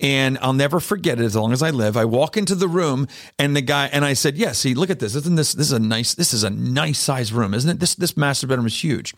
and 0.00 0.38
I'll 0.40 0.52
never 0.52 0.80
forget 0.80 1.20
it 1.20 1.24
as 1.24 1.36
long 1.36 1.52
as 1.52 1.62
I 1.62 1.70
live. 1.74 1.96
I 1.96 2.04
walk 2.04 2.36
into 2.36 2.54
the 2.54 2.68
room, 2.68 3.06
and 3.38 3.54
the 3.54 3.60
guy 3.60 3.86
and 3.86 4.04
I 4.04 4.14
said, 4.14 4.36
"Yeah, 4.36 4.52
see, 4.52 4.74
look 4.74 4.90
at 4.90 5.00
this. 5.00 5.14
Isn't 5.14 5.34
this 5.36 5.52
this 5.52 5.66
is 5.66 5.72
a 5.72 5.78
nice 5.78 6.14
this 6.14 6.32
is 6.32 6.44
a 6.44 6.50
nice 6.50 6.98
size 6.98 7.32
room, 7.32 7.52
isn't 7.52 7.68
it? 7.68 7.80
This 7.80 7.94
this 7.94 8.16
master 8.16 8.46
bedroom 8.46 8.66
is 8.66 8.82
huge." 8.82 9.14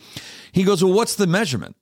He 0.52 0.64
goes, 0.64 0.82
"Well, 0.82 0.92
what's 0.92 1.14
the 1.14 1.26
measurement?" 1.26 1.76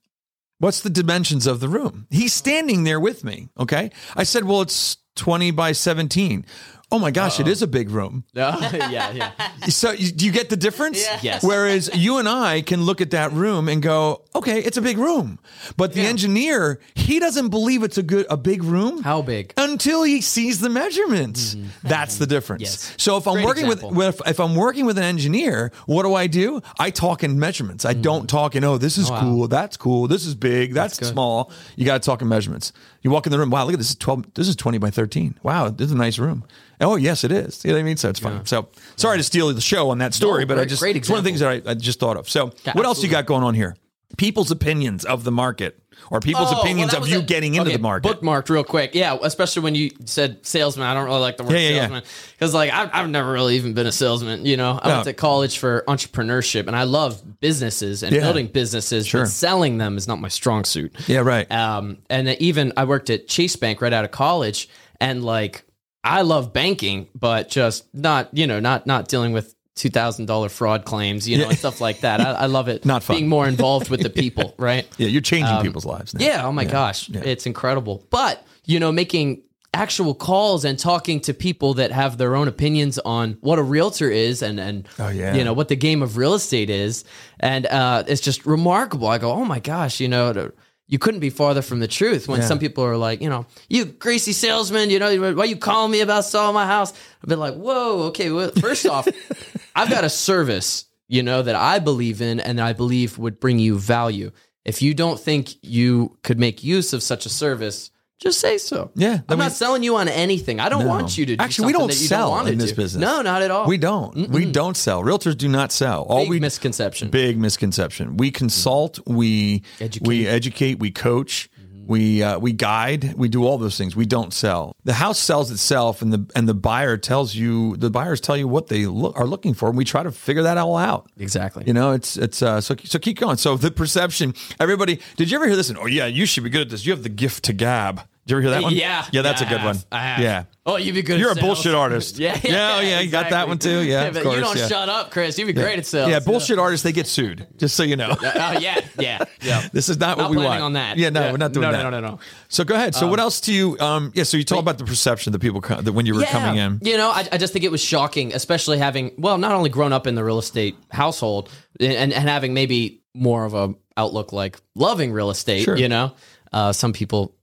What's 0.57 0.79
the 0.79 0.89
dimensions 0.89 1.47
of 1.47 1.59
the 1.59 1.67
room? 1.67 2.07
He's 2.09 2.33
standing 2.33 2.85
there 2.85 2.99
with 2.99 3.25
me. 3.25 3.49
Okay. 3.59 3.91
I 4.15 4.23
said, 4.23 4.45
well, 4.45 4.61
it's 4.61 4.95
20 5.17 5.51
by 5.51 5.73
17. 5.73 6.45
Oh 6.91 6.99
my 6.99 7.11
gosh, 7.11 7.41
it 7.41 7.47
is 7.47 7.61
a 7.61 7.67
big 7.67 7.89
room. 7.89 8.23
Yeah, 8.33 9.11
yeah. 9.11 9.31
So 9.67 9.91
you, 9.91 10.11
do 10.11 10.25
you 10.25 10.31
get 10.31 10.49
the 10.49 10.55
difference? 10.55 11.05
Yes. 11.21 11.43
Whereas 11.43 11.89
you 11.93 12.19
and 12.19 12.29
I 12.29 12.61
can 12.61 12.83
look 12.83 13.01
at 13.01 13.11
that 13.11 13.33
room 13.33 13.67
and 13.67 13.81
go, 13.81 14.23
okay, 14.35 14.59
it's 14.59 14.77
a 14.77 14.81
big 14.81 14.97
room. 14.97 15.39
But 15.77 15.93
the 15.93 16.01
engineer, 16.01 16.79
he 16.93 17.19
doesn't 17.19 17.49
believe 17.49 17.83
it's 17.83 17.97
a 17.97 18.03
good, 18.03 18.25
a 18.29 18.37
big 18.37 18.63
room 18.63 19.01
How 19.01 19.21
big? 19.21 19.53
until 19.57 20.03
he 20.03 20.21
sees 20.21 20.59
the 20.59 20.69
measurements. 20.69 21.55
Mm-hmm. 21.55 21.87
That's 21.87 22.17
the 22.17 22.27
difference. 22.27 22.61
Yes. 22.61 22.93
So 22.97 23.17
if 23.17 23.27
I'm 23.27 23.43
working 23.43 23.65
example. 23.65 23.91
with, 23.91 24.21
if 24.27 24.39
I'm 24.39 24.55
working 24.55 24.85
with 24.85 24.97
an 24.97 25.03
engineer, 25.03 25.71
what 25.85 26.03
do 26.03 26.13
I 26.13 26.27
do? 26.27 26.61
I 26.79 26.91
talk 26.91 27.23
in 27.23 27.39
measurements. 27.39 27.85
I 27.85 27.93
don't 27.93 28.23
mm. 28.23 28.29
talk 28.29 28.55
in 28.55 28.63
oh 28.63 28.77
this 28.77 28.97
is 28.97 29.09
oh, 29.09 29.13
wow. 29.13 29.19
cool, 29.21 29.47
that's 29.47 29.77
cool, 29.77 30.07
this 30.07 30.25
is 30.25 30.35
big, 30.35 30.73
that's, 30.73 30.99
good. 30.99 31.07
small. 31.07 31.51
You 31.75 31.85
got 31.85 32.01
to 32.01 32.05
talk 32.05 32.21
in 32.21 32.27
measurements. 32.27 32.73
You 33.01 33.11
walk 33.11 33.25
in 33.25 33.31
the 33.31 33.39
room. 33.39 33.49
Wow, 33.49 33.65
look 33.65 33.73
at 33.73 33.77
this. 33.77 33.85
This 33.85 33.91
is 33.91 33.97
twelve. 33.97 34.33
This 34.33 34.47
is 34.47 34.55
twenty 34.55 34.79
by 34.79 34.89
thirteen. 34.89 35.37
Wow, 35.43 35.69
this 35.69 35.85
is 35.85 35.91
a 35.91 35.97
nice 35.97 36.17
room. 36.17 36.43
Oh 36.81 36.95
yes, 36.95 37.23
it 37.23 37.31
is. 37.31 37.63
You 37.63 37.69
know 37.69 37.75
what 37.75 37.81
I 37.81 37.83
mean? 37.83 37.97
So 37.97 38.09
it's 38.09 38.19
fun. 38.19 38.45
So 38.45 38.67
sorry 38.95 39.17
to 39.17 39.23
steal 39.23 39.53
the 39.53 39.61
show 39.61 39.91
on 39.91 39.99
that 39.99 40.13
story, 40.13 40.41
No, 40.41 40.47
but 40.47 40.59
I 40.59 40.65
just 40.65 40.81
great 40.81 40.95
it's 40.95 41.07
one 41.07 41.19
of 41.19 41.23
the 41.23 41.29
things 41.29 41.39
that 41.39 41.67
I, 41.67 41.71
I 41.71 41.73
just 41.75 41.99
thought 41.99 42.17
of. 42.17 42.29
So 42.29 42.51
Yeah, 42.65 42.73
what 42.73 42.85
else 42.85 43.03
you 43.03 43.09
got 43.09 43.25
going 43.25 43.43
on 43.43 43.53
here? 43.53 43.75
People's 44.17 44.51
opinions 44.51 45.03
of 45.05 45.23
the 45.23 45.31
market 45.31 45.79
or 46.11 46.19
people's 46.19 46.51
Oh, 46.53 46.59
opinions 46.61 46.93
well, 46.93 47.03
of 47.03 47.07
you 47.09 47.19
it. 47.19 47.27
getting 47.27 47.55
into 47.55 47.69
Okay, 47.69 47.77
the 47.77 47.81
market. 47.81 48.21
Bookmarked 48.21 48.49
real 48.49 48.63
quick. 48.63 48.93
Yeah, 48.93 49.17
especially 49.23 49.63
when 49.63 49.75
you 49.75 49.91
said 50.05 50.45
salesman. 50.45 50.85
I 50.87 50.93
don't 50.93 51.05
really 51.05 51.19
like 51.21 51.37
the 51.37 51.43
word 51.43 51.53
Yeah, 51.53 51.59
yeah, 51.59 51.69
yeah. 51.69 51.79
salesman 51.81 52.03
because, 52.33 52.53
like, 52.53 52.71
I've, 52.71 52.89
I've 52.93 53.09
never 53.09 53.31
really 53.31 53.55
even 53.55 53.73
been 53.73 53.87
a 53.87 53.91
salesman. 53.91 54.45
You 54.45 54.57
know, 54.57 54.79
I 54.81 54.87
No. 54.89 54.93
went 54.95 55.05
to 55.05 55.13
college 55.13 55.57
for 55.57 55.83
entrepreneurship, 55.87 56.67
and 56.67 56.75
I 56.75 56.83
love 56.83 57.39
businesses 57.39 58.03
and 58.03 58.13
Yeah. 58.13 58.21
building 58.21 58.47
businesses. 58.47 59.07
Sure. 59.07 59.21
But 59.23 59.29
selling 59.29 59.77
them 59.77 59.97
is 59.97 60.07
not 60.07 60.19
my 60.19 60.27
strong 60.29 60.63
suit. 60.65 60.93
yeah, 61.07 61.19
right. 61.19 61.49
Um, 61.51 61.99
and 62.09 62.27
even 62.41 62.73
I 62.77 62.83
worked 62.85 63.09
at 63.09 63.27
Chase 63.27 63.55
Bank 63.55 63.81
right 63.81 63.93
out 63.93 64.05
of 64.05 64.11
college, 64.11 64.69
and 64.99 65.23
like 65.23 65.63
I 66.03 66.21
love 66.21 66.53
banking, 66.53 67.07
but 67.15 67.49
just 67.49 67.85
not 67.95 68.29
you 68.33 68.45
know 68.47 68.59
not 68.59 68.85
not 68.85 69.07
dealing 69.07 69.33
with 69.33 69.54
two 69.75 69.89
thousand 69.89 70.25
dollar 70.25 70.49
fraud 70.49 70.85
claims, 70.85 71.27
you 71.27 71.37
know, 71.37 71.49
and 71.49 71.57
stuff 71.57 71.81
like 71.81 71.99
that. 72.01 72.21
I, 72.21 72.31
I 72.31 72.45
love 72.45 72.67
it. 72.67 72.85
Not 72.93 73.03
fun. 73.03 73.17
being 73.17 73.27
more 73.29 73.47
involved 73.47 73.89
with 73.89 74.01
the 74.01 74.09
people, 74.09 74.53
right? 74.59 74.87
yeah, 74.97 75.07
you're 75.07 75.21
changing 75.21 75.61
people's 75.61 75.85
lives. 75.85 76.13
Now. 76.13 76.25
um, 76.25 76.31
Yeah. 76.31 76.45
Oh 76.47 76.51
my 76.51 76.65
gosh, 76.65 77.09
it's 77.09 77.45
incredible. 77.45 78.03
But 78.09 78.45
you 78.65 78.79
know, 78.79 78.91
making 78.91 79.41
actual 79.73 80.15
calls 80.15 80.63
and 80.63 80.79
talking 80.79 81.19
to 81.19 81.33
people 81.33 81.73
that 81.73 81.91
have 81.91 82.17
their 82.17 82.33
own 82.37 82.47
opinions 82.47 82.97
on 82.99 83.37
what 83.41 83.59
a 83.59 83.61
realtor 83.63 84.09
is 84.09 84.41
and 84.41 84.57
and 84.59 84.87
Oh, 84.97 85.09
yeah. 85.09 85.35
you 85.35 85.43
know 85.43 85.51
what 85.51 85.67
the 85.67 85.75
game 85.75 86.01
of 86.01 86.15
real 86.15 86.33
estate 86.33 86.69
is, 86.69 87.03
and 87.41 87.65
uh, 87.65 88.03
it's 88.07 88.21
just 88.21 88.45
remarkable. 88.45 89.07
I 89.09 89.17
go, 89.17 89.31
oh 89.31 89.43
my 89.45 89.59
gosh, 89.59 89.99
you 89.99 90.07
know. 90.07 90.31
To, 90.33 90.53
you 90.87 90.99
couldn't 90.99 91.19
be 91.19 91.29
farther 91.31 91.61
from 91.61 91.79
the 91.79 91.87
truth 91.87 92.27
when 92.27 92.41
Yeah. 92.41 92.47
some 92.47 92.59
people 92.59 92.83
are 92.83 92.97
like, 92.97 93.21
you 93.21 93.29
know, 93.29 93.45
you 93.69 93.85
greasy 93.85 94.33
salesman, 94.33 94.89
you 94.89 94.99
know, 94.99 95.33
why 95.33 95.45
you 95.45 95.55
calling 95.57 95.91
me 95.91 96.01
about 96.01 96.25
selling 96.25 96.53
my 96.53 96.65
house? 96.67 96.93
I've 97.23 97.29
been 97.29 97.39
like, 97.39 97.55
whoa, 97.55 98.03
okay. 98.09 98.29
Well, 98.31 98.51
first 98.59 98.85
off, 98.85 99.07
I've 99.75 99.89
got 99.89 100.03
a 100.03 100.09
service, 100.09 100.85
you 101.07 101.23
know, 101.23 101.41
that 101.41 101.55
I 101.55 101.79
believe 101.79 102.21
in 102.21 102.39
and 102.39 102.61
I 102.61 102.73
believe 102.73 103.17
would 103.17 103.39
bring 103.39 103.57
you 103.59 103.79
value. 103.79 104.31
If 104.63 104.81
you 104.81 104.93
don't 104.93 105.19
think 105.19 105.55
you 105.63 106.17
could 106.23 106.39
make 106.39 106.63
use 106.63 106.93
of 106.93 107.01
such 107.03 107.25
a 107.25 107.29
service, 107.29 107.89
just 108.19 108.39
say 108.39 108.57
so. 108.57 108.91
Yeah, 108.95 109.07
I 109.09 109.33
I'm 109.33 109.37
mean- 109.37 109.39
not 109.39 109.51
selling 109.51 109.83
you 109.83 109.97
on 109.97 110.07
anything. 110.07 110.59
I 110.59 110.69
don't 110.69 110.83
No. 110.85 110.89
want 110.89 111.17
you 111.17 111.25
to 111.25 111.35
do 111.35 111.43
Actually, 111.43 111.67
we 111.67 111.73
don't 111.73 111.91
sell 111.93 112.31
don't 112.31 112.47
in 112.47 112.57
this 112.57 112.71
business. 112.71 113.01
No, 113.01 113.21
not 113.21 113.41
at 113.41 113.51
all. 113.51 113.67
We 113.67 113.77
don't. 113.77 114.29
We 114.29 114.45
don't 114.45 114.77
sell. 114.77 115.03
Realtors 115.03 115.37
do 115.37 115.47
not 115.49 115.71
sell. 115.71 116.03
All 116.03 116.21
Big 116.21 116.29
we 116.29 116.39
misconception. 116.39 117.09
big 117.09 117.37
misconception. 117.37 118.17
We 118.17 118.31
consult. 118.31 118.99
We 119.05 119.63
Educate. 119.79 120.07
we 120.07 120.27
educate. 120.27 120.79
We 120.79 120.91
coach. 120.91 121.49
We 121.85 122.23
uh, 122.23 122.39
we 122.39 122.51
guide. 122.53 123.13
We 123.13 123.29
do 123.29 123.45
all 123.45 123.57
those 123.57 123.77
things. 123.77 123.95
We 123.95 124.05
don't 124.05 124.33
sell. 124.33 124.75
The 124.83 124.93
house 124.93 125.19
sells 125.19 125.51
itself, 125.51 126.01
and 126.01 126.11
the 126.11 126.25
and 126.35 126.47
the 126.49 126.53
buyer 126.53 126.97
tells 126.97 127.35
you. 127.35 127.77
The 127.77 127.89
buyers 127.89 128.19
tell 128.19 128.35
you 128.35 128.47
what 128.47 128.67
they 128.67 128.85
look, 128.85 129.17
are 129.19 129.25
looking 129.27 129.53
for, 129.53 129.69
and 129.69 129.77
we 129.77 129.85
try 129.85 130.03
to 130.03 130.11
figure 130.11 130.43
that 130.43 130.57
all 130.57 130.77
out. 130.77 131.09
Exactly. 131.17 131.63
You 131.67 131.73
know, 131.73 131.91
it's 131.91 132.17
it's 132.17 132.41
uh, 132.41 132.61
so 132.61 132.75
so 132.83 132.99
keep 132.99 133.19
going. 133.19 133.37
So 133.37 133.55
the 133.57 133.71
perception. 133.71 134.33
Everybody, 134.59 134.99
did 135.17 135.29
you 135.29 135.37
ever 135.37 135.47
hear 135.47 135.55
this? 135.55 135.69
And, 135.69 135.77
oh 135.77 135.85
yeah, 135.85 136.05
you 136.05 136.25
should 136.25 136.43
be 136.43 136.49
good 136.49 136.61
at 136.61 136.69
this. 136.69 136.85
You 136.85 136.93
have 136.93 137.03
the 137.03 137.09
gift 137.09 137.45
to 137.45 137.53
gab. 137.53 137.97
Did 138.25 138.31
you 138.31 138.37
ever 138.37 138.41
hear 138.41 138.51
that 138.51 138.63
one? 138.63 138.73
Yeah. 138.73 139.05
yeah, 139.11 139.21
that's 139.21 139.41
Yeah, 139.41 139.47
a 139.47 139.49
good 139.51 139.63
one. 139.63 139.77
I 139.91 140.01
have. 140.01 140.19
Yeah. 140.19 140.43
Oh, 140.67 140.77
you'd 140.77 140.95
be 140.95 141.03
good. 141.03 141.19
You're 141.19 141.29
at 141.29 141.37
a 141.37 141.39
sales. 141.41 141.55
bullshit 141.57 141.75
artist. 141.75 142.17
yeah, 142.19 142.39
Yeah, 142.43 142.75
oh, 142.77 142.81
yeah, 142.81 142.99
you 142.99 143.11
got 143.11 143.29
that 143.29 143.47
one 143.47 143.59
too. 143.59 143.83
Yeah, 143.83 144.05
of 144.05 144.15
but 144.15 144.23
course, 144.23 144.35
you 144.35 144.41
don't 144.41 144.57
yeah. 144.57 144.67
shut 144.67 144.89
up, 144.89 145.11
Chris. 145.11 145.37
You'd 145.37 145.45
be 145.45 145.53
great 145.53 145.77
at 145.77 145.85
sales. 145.85 146.09
Yeah, 146.09 146.19
bullshit 146.19 146.57
artists 146.57 146.83
they 146.83 146.91
get 146.91 147.05
sued. 147.05 147.45
Just 147.57 147.75
so 147.75 147.83
you 147.83 147.95
know. 147.95 148.15
Oh 148.23 148.51
yeah, 148.59 148.79
yeah, 148.99 149.23
yeah. 149.41 149.67
This 149.73 149.89
is 149.89 149.99
not, 149.99 150.17
Not 150.17 150.29
what 150.29 150.37
we 150.37 150.43
want. 150.43 150.61
on 150.61 150.73
that. 150.73 150.97
Yeah, 150.97 151.09
no, 151.09 151.21
Yeah. 151.21 151.31
we're 151.31 151.37
not 151.37 151.51
doing 151.53 151.61
No, 151.61 151.71
no, 151.71 151.77
that. 151.77 151.83
no, 151.91 151.99
no, 151.99 152.07
no. 152.09 152.19
So 152.47 152.63
go 152.63 152.73
ahead. 152.75 152.95
So 152.95 153.07
what 153.07 153.19
else 153.19 153.39
do 153.41 153.53
you? 153.53 153.77
Um, 153.79 154.11
yeah. 154.15 154.23
So 154.23 154.37
you 154.37 154.43
talk 154.43 154.59
about 154.59 154.77
the 154.79 154.85
perception 154.85 155.31
that 155.33 155.39
people 155.39 155.61
co- 155.61 155.81
that 155.81 155.91
when 155.93 156.05
you 156.07 156.15
were 156.15 156.23
coming 156.23 156.57
in. 156.57 156.79
You 156.81 156.97
know, 156.97 157.09
I, 157.11 157.27
I 157.31 157.37
just 157.37 157.53
think 157.53 157.63
it 157.63 157.71
was 157.71 157.81
shocking, 157.81 158.33
especially 158.33 158.77
having 158.79 159.11
well, 159.17 159.37
not 159.37 159.51
only 159.51 159.69
grown 159.69 159.93
up 159.93 160.07
in 160.07 160.15
the 160.15 160.23
real 160.23 160.39
estate 160.39 160.75
household 160.91 161.49
and 161.79 162.11
and 162.11 162.27
having 162.27 162.53
maybe 162.55 163.03
more 163.13 163.45
of 163.45 163.53
a 163.53 163.73
outlook 163.97 164.33
like 164.33 164.57
loving 164.73 165.11
real 165.13 165.29
estate. 165.29 165.63
Sure. 165.63 165.77
You 165.77 165.87
know, 165.89 166.13
uh, 166.51 166.73
some 166.73 166.91
people 166.91 167.35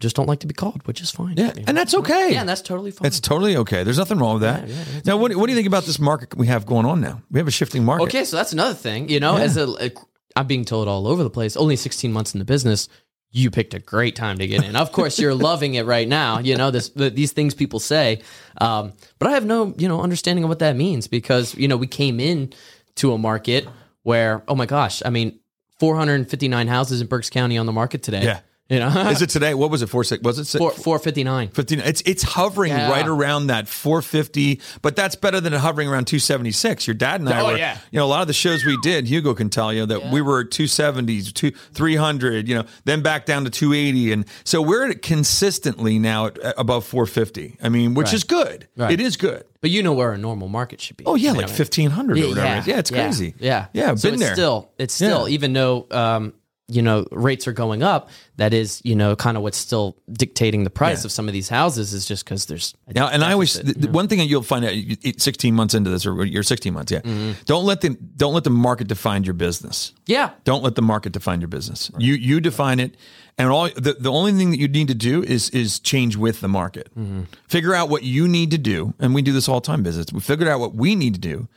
just 0.00 0.16
don't 0.16 0.26
like 0.26 0.40
to 0.40 0.46
be 0.46 0.54
called, 0.54 0.86
which 0.86 1.00
is 1.00 1.10
fine. 1.10 1.36
Yeah, 1.36 1.48
you 1.48 1.60
know? 1.60 1.64
and 1.68 1.76
that's 1.76 1.94
okay. 1.94 2.32
yeah, 2.32 2.40
and 2.40 2.48
that's 2.48 2.62
totally 2.62 2.90
fine. 2.90 3.06
It's 3.06 3.20
totally 3.20 3.56
okay. 3.58 3.84
There's 3.84 3.98
nothing 3.98 4.18
wrong 4.18 4.40
with 4.40 4.42
that. 4.42 5.06
now, 5.06 5.16
what, 5.16 5.34
what 5.36 5.46
do 5.46 5.52
you 5.52 5.56
think 5.56 5.68
about 5.68 5.84
this 5.84 5.98
market 5.98 6.34
we 6.36 6.46
have 6.46 6.66
going 6.66 6.86
on 6.86 7.00
now? 7.00 7.22
We 7.30 7.38
have 7.38 7.46
a 7.46 7.52
shifting 7.52 7.84
market. 7.84 8.04
Okay, 8.04 8.24
so 8.24 8.36
that's 8.36 8.52
another 8.52 8.74
thing. 8.74 9.08
You 9.08 9.20
know, 9.20 9.36
as 9.36 9.56
a, 9.56 9.68
a, 9.80 9.90
I'm 10.34 10.46
being 10.46 10.64
told 10.64 10.88
all 10.88 11.06
over 11.06 11.22
the 11.22 11.30
place. 11.30 11.56
Only 11.56 11.76
16 11.76 12.12
months 12.12 12.34
in 12.34 12.38
the 12.38 12.44
business. 12.44 12.88
You 13.32 13.50
picked 13.50 13.74
a 13.74 13.78
great 13.78 14.16
time 14.16 14.38
to 14.38 14.46
get 14.48 14.64
in. 14.64 14.74
Of 14.74 14.90
course, 14.90 15.20
you're 15.20 15.34
loving 15.50 15.74
it 15.74 15.86
right 15.86 16.08
now. 16.08 16.40
You 16.40 16.56
know 16.56 16.72
this. 16.72 16.88
The, 16.88 17.10
these 17.10 17.32
things 17.32 17.54
people 17.54 17.78
say, 17.78 18.22
um, 18.60 18.92
but 19.20 19.28
I 19.28 19.32
have 19.32 19.44
no, 19.44 19.72
you 19.76 19.86
know, 19.86 20.00
understanding 20.00 20.42
of 20.42 20.48
what 20.48 20.58
that 20.58 20.74
means 20.74 21.06
because 21.06 21.54
you 21.54 21.68
know 21.68 21.76
we 21.76 21.86
came 21.86 22.18
in 22.18 22.52
to 22.96 23.12
a 23.12 23.18
market 23.18 23.68
where, 24.02 24.42
oh 24.48 24.56
my 24.56 24.66
gosh, 24.66 25.02
I 25.04 25.10
mean, 25.10 25.38
459 25.78 26.66
houses 26.68 27.00
in 27.00 27.06
Berks 27.06 27.30
County 27.30 27.56
on 27.56 27.66
the 27.66 27.72
market 27.72 28.02
today. 28.02 28.24
Yeah. 28.24 28.40
You 28.70 28.78
know, 28.78 28.88
Is 29.10 29.20
it 29.20 29.28
today? 29.30 29.52
What 29.54 29.70
was 29.70 29.82
it? 29.82 29.88
Four 29.88 30.04
six? 30.04 30.22
Was 30.22 30.38
it 30.38 30.44
six? 30.46 30.58
Four, 30.58 30.70
459. 30.70 31.48
15 31.48 31.80
it's 31.80 32.00
it's 32.06 32.22
hovering 32.22 32.70
Yeah. 32.72 32.90
right 32.90 33.06
around 33.06 33.48
that 33.48 33.66
450 33.68 34.60
but 34.80 34.94
that's 34.96 35.16
better 35.16 35.40
than 35.40 35.52
it 35.52 35.58
hovering 35.60 35.88
around 35.88 36.06
276 36.06 36.86
your 36.86 36.94
dad 36.94 37.20
and 37.20 37.28
i 37.28 37.40
Oh, 37.40 37.46
were 37.52 37.56
yeah. 37.58 37.78
you 37.90 37.98
know 37.98 38.04
a 38.06 38.08
lot 38.08 38.20
of 38.22 38.26
the 38.28 38.32
shows 38.32 38.64
we 38.64 38.76
did 38.82 39.06
hugo 39.06 39.34
can 39.34 39.50
tell 39.50 39.72
you 39.72 39.86
that 39.86 40.10
we 40.12 40.20
were 40.22 40.40
at 40.42 40.50
270s 40.50 41.32
two 41.34 41.50
300 41.50 42.48
you 42.48 42.54
know 42.54 42.64
then 42.84 43.02
back 43.02 43.26
down 43.26 43.44
to 43.44 43.50
280 43.50 44.12
and 44.12 44.24
so 44.44 44.62
we're 44.62 44.88
at 44.90 45.02
consistently 45.02 45.98
now 45.98 46.26
at 46.26 46.44
uh, 46.44 46.52
above 46.58 46.84
450 46.84 47.56
i 47.62 47.68
mean 47.68 47.94
which 47.94 48.12
is 48.12 48.24
good 48.24 48.68
Right. 48.76 48.92
it 48.92 49.00
is 49.00 49.16
good 49.16 49.44
But 49.60 49.70
you 49.70 49.82
know 49.82 49.92
where 49.92 50.12
a 50.12 50.18
normal 50.18 50.48
market 50.48 50.80
should 50.80 50.96
be. 50.96 51.04
oh 51.06 51.14
yeah 51.16 51.32
like 51.32 51.44
I 51.44 51.48
mean, 51.48 51.56
1500 51.56 52.18
or 52.18 52.28
whatever 52.28 52.60
is. 52.60 52.66
yeah 52.66 52.78
it's 52.78 52.90
crazy 52.90 53.34
Yeah, 53.38 53.66
yeah 53.72 53.94
So 53.94 54.08
been 54.10 54.14
it's 54.14 54.22
there 54.22 54.34
Still, 54.34 54.70
it's 54.78 54.94
still 54.94 55.28
Yeah. 55.28 55.34
even 55.34 55.52
though 55.52 55.86
um, 55.90 56.34
you 56.70 56.82
know 56.82 57.06
rates 57.10 57.46
are 57.48 57.52
going 57.52 57.82
up. 57.82 58.08
That 58.36 58.54
is, 58.54 58.80
you 58.84 58.94
know, 58.96 59.16
kind 59.16 59.36
of 59.36 59.42
what's 59.42 59.58
still 59.58 59.96
dictating 60.10 60.64
the 60.64 60.70
price 60.70 61.02
Yeah. 61.02 61.08
of 61.08 61.12
some 61.12 61.28
of 61.28 61.34
these 61.34 61.48
houses 61.50 61.92
is 61.92 62.06
just 62.06 62.24
because 62.24 62.46
there's 62.46 62.74
Now, 62.94 63.08
and 63.08 63.22
I 63.22 63.32
always 63.32 63.54
the, 63.54 63.88
one 63.90 64.08
thing 64.08 64.18
that 64.18 64.26
you'll 64.26 64.42
find 64.42 64.64
out 64.64 64.74
you- 64.74 64.96
you- 65.02 65.12
16 65.18 65.54
months 65.54 65.74
into 65.74 65.90
this, 65.90 66.06
or 66.06 66.24
you're 66.24 66.42
16 66.42 66.72
months, 66.72 66.90
yeah. 66.92 67.00
Mm-hmm. 67.00 67.32
Don't 67.44 67.64
let 67.66 67.80
the 67.82 67.90
don't 68.16 68.32
let 68.32 68.44
the 68.44 68.50
market 68.50 68.88
define 68.88 69.24
your 69.24 69.34
business. 69.34 69.92
yeah. 70.06 70.30
Don't 70.44 70.62
let 70.62 70.74
the 70.74 70.82
market 70.82 71.12
define 71.12 71.40
your 71.40 71.48
business. 71.48 71.90
You 71.98 72.14
you 72.14 72.40
define 72.40 72.80
it, 72.80 72.96
and 73.36 73.48
all 73.50 73.68
the, 73.68 73.96
the 73.98 74.10
only 74.12 74.32
thing 74.32 74.50
that 74.52 74.58
you 74.58 74.68
need 74.68 74.88
to 74.88 74.94
do 74.94 75.22
is 75.22 75.50
is 75.50 75.80
change 75.80 76.16
with 76.16 76.40
the 76.40 76.48
market. 76.48 76.88
Mm-hmm. 76.98 77.22
Figure 77.48 77.74
out 77.74 77.88
what 77.90 78.02
you 78.04 78.28
need 78.28 78.50
to 78.52 78.58
do, 78.58 78.94
and 78.98 79.14
we 79.14 79.22
do 79.22 79.32
this 79.32 79.48
all 79.48 79.60
the 79.60 79.66
time. 79.66 79.82
Business. 79.82 80.06
We 80.12 80.20
figured 80.20 80.48
out 80.48 80.60
what 80.60 80.74
we 80.74 80.94
need 80.94 81.14
to 81.14 81.20
do 81.20 81.48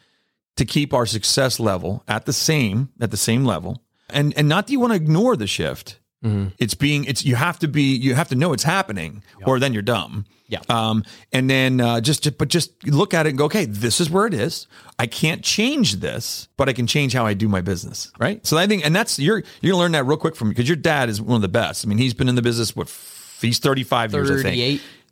to 0.55 0.65
keep 0.65 0.93
our 0.93 1.05
success 1.05 1.60
level 1.60 2.03
at 2.08 2.25
the 2.25 2.34
same 2.34 2.89
at 3.01 3.10
the 3.12 3.17
same 3.17 3.43
level, 3.46 3.82
and 4.10 4.34
and 4.38 4.48
not 4.48 4.68
that 4.68 4.74
you 4.74 4.80
want 4.80 4.92
to 4.92 4.98
ignore 4.98 5.36
the 5.36 5.48
shift. 5.48 6.00
Mm-hmm. 6.24 6.50
It's 6.58 6.74
being 6.74 7.04
it's 7.06 7.26
you 7.26 7.36
have 7.36 7.60
to 7.60 7.68
be 7.68 7.96
you 7.96 8.16
have 8.16 8.30
to 8.30 8.36
know 8.36 8.54
it's 8.54 8.64
happening, 8.64 9.24
or 9.46 9.60
then 9.60 9.74
you're 9.74 9.82
dumb. 9.82 10.26
Yeah. 10.48 10.60
Um, 10.70 11.04
and 11.32 11.50
then 11.50 11.82
uh, 11.82 12.00
just 12.00 12.38
but 12.38 12.48
just 12.48 12.88
look 12.88 13.14
at 13.14 13.26
it 13.26 13.30
and 13.30 13.38
go, 13.38 13.46
okay, 13.46 13.66
this 13.66 14.00
is 14.00 14.10
where 14.10 14.26
it 14.26 14.34
is. 14.34 14.68
I 15.00 15.08
can't 15.08 15.44
change 15.44 15.96
this, 15.96 16.48
but 16.58 16.70
I 16.70 16.74
can 16.74 16.86
change 16.86 17.14
how 17.14 17.26
I 17.26 17.34
do 17.34 17.50
my 17.50 17.62
business. 17.62 18.12
Right. 18.20 18.46
So 18.46 18.58
I 18.58 18.68
think, 18.68 18.86
and 18.86 18.96
that's 18.96 19.20
you're 19.20 19.44
you're 19.62 19.72
gonna 19.72 19.82
learn 19.82 19.92
that 19.94 20.06
real 20.06 20.18
quick 20.18 20.36
from 20.36 20.50
me 20.50 20.54
because 20.54 20.70
your 20.70 20.76
dad 20.78 21.10
is 21.10 21.22
one 21.22 21.36
of 21.36 21.42
the 21.42 21.48
best. 21.48 21.86
I 21.86 21.90
mean, 21.90 21.98
he's 21.98 22.14
been 22.14 22.30
in 22.30 22.36
the 22.36 22.42
business. 22.42 22.76
What 22.76 22.88
f- 22.88 23.40
he's 23.42 23.60
35 23.60 24.14
years, 24.14 24.30
I 24.30 24.34
think. 24.44 24.58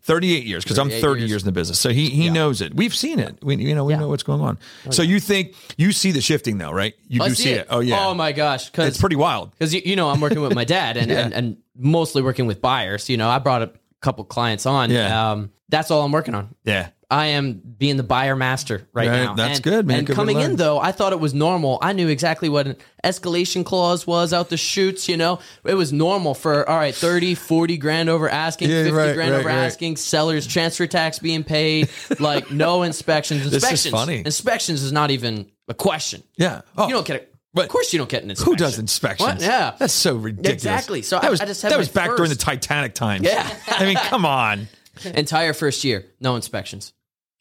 38. 0.03 0.31
38 0.31 0.45
years 0.45 0.63
because 0.63 0.79
I'm 0.79 0.89
30 0.89 1.19
years. 1.21 1.29
years. 1.29 1.41
in 1.43 1.45
the 1.45 1.51
business. 1.51 1.79
So 1.79 1.89
he 1.89 2.09
he 2.09 2.29
knows 2.29 2.61
it. 2.61 2.73
We've 2.73 2.95
seen 2.95 3.19
it. 3.19 3.37
We 3.43 3.55
you 3.57 3.75
know 3.75 3.85
we 3.85 3.95
know 3.95 4.07
what's 4.07 4.23
going 4.23 4.41
on. 4.41 4.57
so 4.89 5.01
you 5.03 5.19
think 5.19 5.55
you 5.77 5.91
see 5.91 6.11
the 6.11 6.21
shifting 6.21 6.57
though, 6.57 6.71
right? 6.71 6.95
You 7.07 7.23
I 7.23 7.29
do 7.29 7.35
see 7.35 7.51
it. 7.51 7.67
Oh 7.69 7.79
yeah. 7.79 8.07
Oh 8.07 8.13
my 8.13 8.31
gosh. 8.31 8.69
Because 8.69 8.87
it's 8.87 8.99
pretty 8.99 9.15
wild. 9.15 9.51
because 9.51 9.73
you, 9.73 9.81
you 9.85 9.95
know 9.95 10.09
I'm 10.09 10.19
working 10.21 10.41
with 10.41 10.55
my 10.55 10.65
dad 10.65 10.97
and, 10.97 11.11
and 11.11 11.33
and 11.33 11.57
mostly 11.75 12.21
working 12.21 12.47
with 12.47 12.61
buyers. 12.61 13.09
You 13.09 13.17
know, 13.17 13.29
I 13.29 13.39
brought 13.39 13.61
a 13.61 13.71
couple 14.01 14.23
clients 14.25 14.65
on. 14.65 14.89
Yeah. 14.89 15.31
Um, 15.31 15.51
that's 15.69 15.91
all 15.91 16.03
I'm 16.03 16.11
working 16.11 16.35
on. 16.35 16.55
Yeah. 16.63 16.89
I 17.11 17.27
am 17.27 17.61
being 17.77 17.97
the 17.97 18.03
buyer 18.03 18.35
master 18.37 18.87
right, 18.93 19.09
Right, 19.09 19.23
now. 19.25 19.33
that's 19.35 19.57
And- 19.57 19.63
good, 19.63 19.85
man. 19.85 19.97
And 19.99 20.07
Good 20.07 20.15
coming 20.15 20.39
in 20.39 20.55
though, 20.55 20.79
I 20.79 20.93
thought 20.93 21.11
it 21.11 21.19
was 21.19 21.33
normal. 21.33 21.77
I 21.81 21.91
knew 21.91 22.07
exactly 22.07 22.47
what 22.47 22.67
an 22.67 22.77
escalation 23.03 23.65
clause 23.65 24.07
was 24.07 24.31
out 24.31 24.47
the 24.49 24.55
chutes, 24.57 25.09
you 25.09 25.17
know. 25.17 25.39
It 25.65 25.73
was 25.75 25.91
normal 25.91 26.33
for 26.33 26.67
all 26.69 26.77
right, 26.77 26.95
30, 26.95 27.35
40 27.35 27.77
grand 27.77 28.07
over 28.09 28.29
asking, 28.29 28.69
Yeah, 28.69 28.83
50 28.83 28.91
right, 28.93 29.13
grand 29.13 29.31
right, 29.33 29.39
over 29.41 29.49
asking, 29.49 29.97
sellers 29.97 30.47
transfer 30.47 30.87
tax 30.87 31.19
being 31.19 31.43
paid, 31.43 31.89
like 32.19 32.49
no 32.49 32.83
inspections. 32.83 33.45
is 33.45 33.53
Inspections. 33.53 33.91
funny. 33.91 34.23
Inspections 34.25 34.81
is 34.81 34.93
not 34.93 35.11
even 35.11 35.47
a 35.67 35.73
question. 35.73 36.23
Yeah. 36.37 36.61
Oh, 36.77 36.87
You 36.87 36.93
don't 36.93 37.05
get 37.05 37.17
it. 37.17 37.27
But 37.53 37.63
of 37.65 37.69
course 37.71 37.91
you 37.91 37.99
don't 37.99 38.09
get 38.09 38.23
an 38.23 38.29
inspection. 38.29 38.53
Who 38.53 38.55
does 38.57 38.79
inspections? 38.79 39.27
What? 39.27 39.41
Yeah. 39.41 39.75
That's 39.77 39.91
so 39.93 40.15
ridiculous. 40.15 40.53
Exactly. 40.53 41.01
So 41.01 41.17
that 41.17 41.25
I- 41.25 41.29
was 41.29 41.41
I 41.41 41.45
just 41.45 41.61
that 41.63 41.77
was 41.77 41.89
back 41.89 42.15
during 42.15 42.29
the 42.29 42.37
Titanic 42.37 42.93
times. 42.93 43.25
Yeah. 43.25 43.45
I 43.67 43.83
mean, 43.83 43.97
come 43.97 44.25
on. 44.25 44.69
Entire 45.03 45.51
first 45.53 45.83
year, 45.83 46.05
no 46.21 46.35
inspections. 46.37 46.93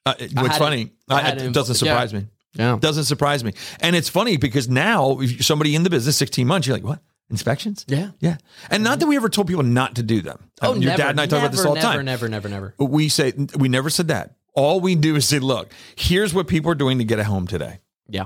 Uh, 0.06 0.14
it- 0.18 0.32
what's 0.34 0.58
funny? 0.58 0.82
it- 0.82 0.92
I 1.08 1.14
uh, 1.14 1.18
it 1.18 1.34
doesn't 1.34 1.46
involved. 1.46 1.68
Yeah. 1.68 1.74
surprise 1.74 2.14
me. 2.14 2.26
Yeah. 2.54 2.78
Doesn't 2.80 3.04
surprise 3.04 3.44
me. 3.44 3.52
And 3.80 3.94
it's 3.94 4.08
funny 4.08 4.36
because 4.36 4.68
now 4.68 5.20
if 5.20 5.44
somebody 5.44 5.74
in 5.76 5.82
the 5.84 5.90
business 5.90 6.16
16 6.16 6.46
months, 6.46 6.66
you're 6.66 6.76
like, 6.76 6.84
what? 6.84 7.00
Inspections? 7.30 7.84
Yeah. 7.86 8.10
Yeah. 8.18 8.38
And 8.70 8.82
not 8.82 8.98
that 8.98 9.06
we 9.06 9.14
ever 9.14 9.28
told 9.28 9.46
people 9.46 9.62
not 9.62 9.94
to 9.96 10.02
do 10.02 10.20
them. 10.20 10.50
I 10.60 10.66
Oh, 10.66 10.72
mean, 10.72 10.82
your 10.82 10.90
never, 10.90 11.02
dad 11.02 11.10
and 11.10 11.20
I 11.20 11.26
talk 11.26 11.38
about 11.40 11.52
this 11.52 11.64
all 11.64 11.74
the 11.74 11.80
never, 11.80 11.96
time. 11.98 12.04
Never, 12.04 12.28
never, 12.28 12.48
never. 12.48 12.74
We 12.78 13.08
say 13.08 13.32
we 13.56 13.68
never 13.68 13.88
said 13.88 14.08
that. 14.08 14.34
All 14.54 14.80
we 14.80 14.96
do 14.96 15.14
is 15.14 15.28
say, 15.28 15.38
look, 15.38 15.70
here's 15.94 16.34
what 16.34 16.48
people 16.48 16.72
are 16.72 16.74
doing 16.74 16.98
to 16.98 17.04
get 17.04 17.20
a 17.20 17.24
home 17.24 17.46
today. 17.46 17.78
Yeah. 18.10 18.24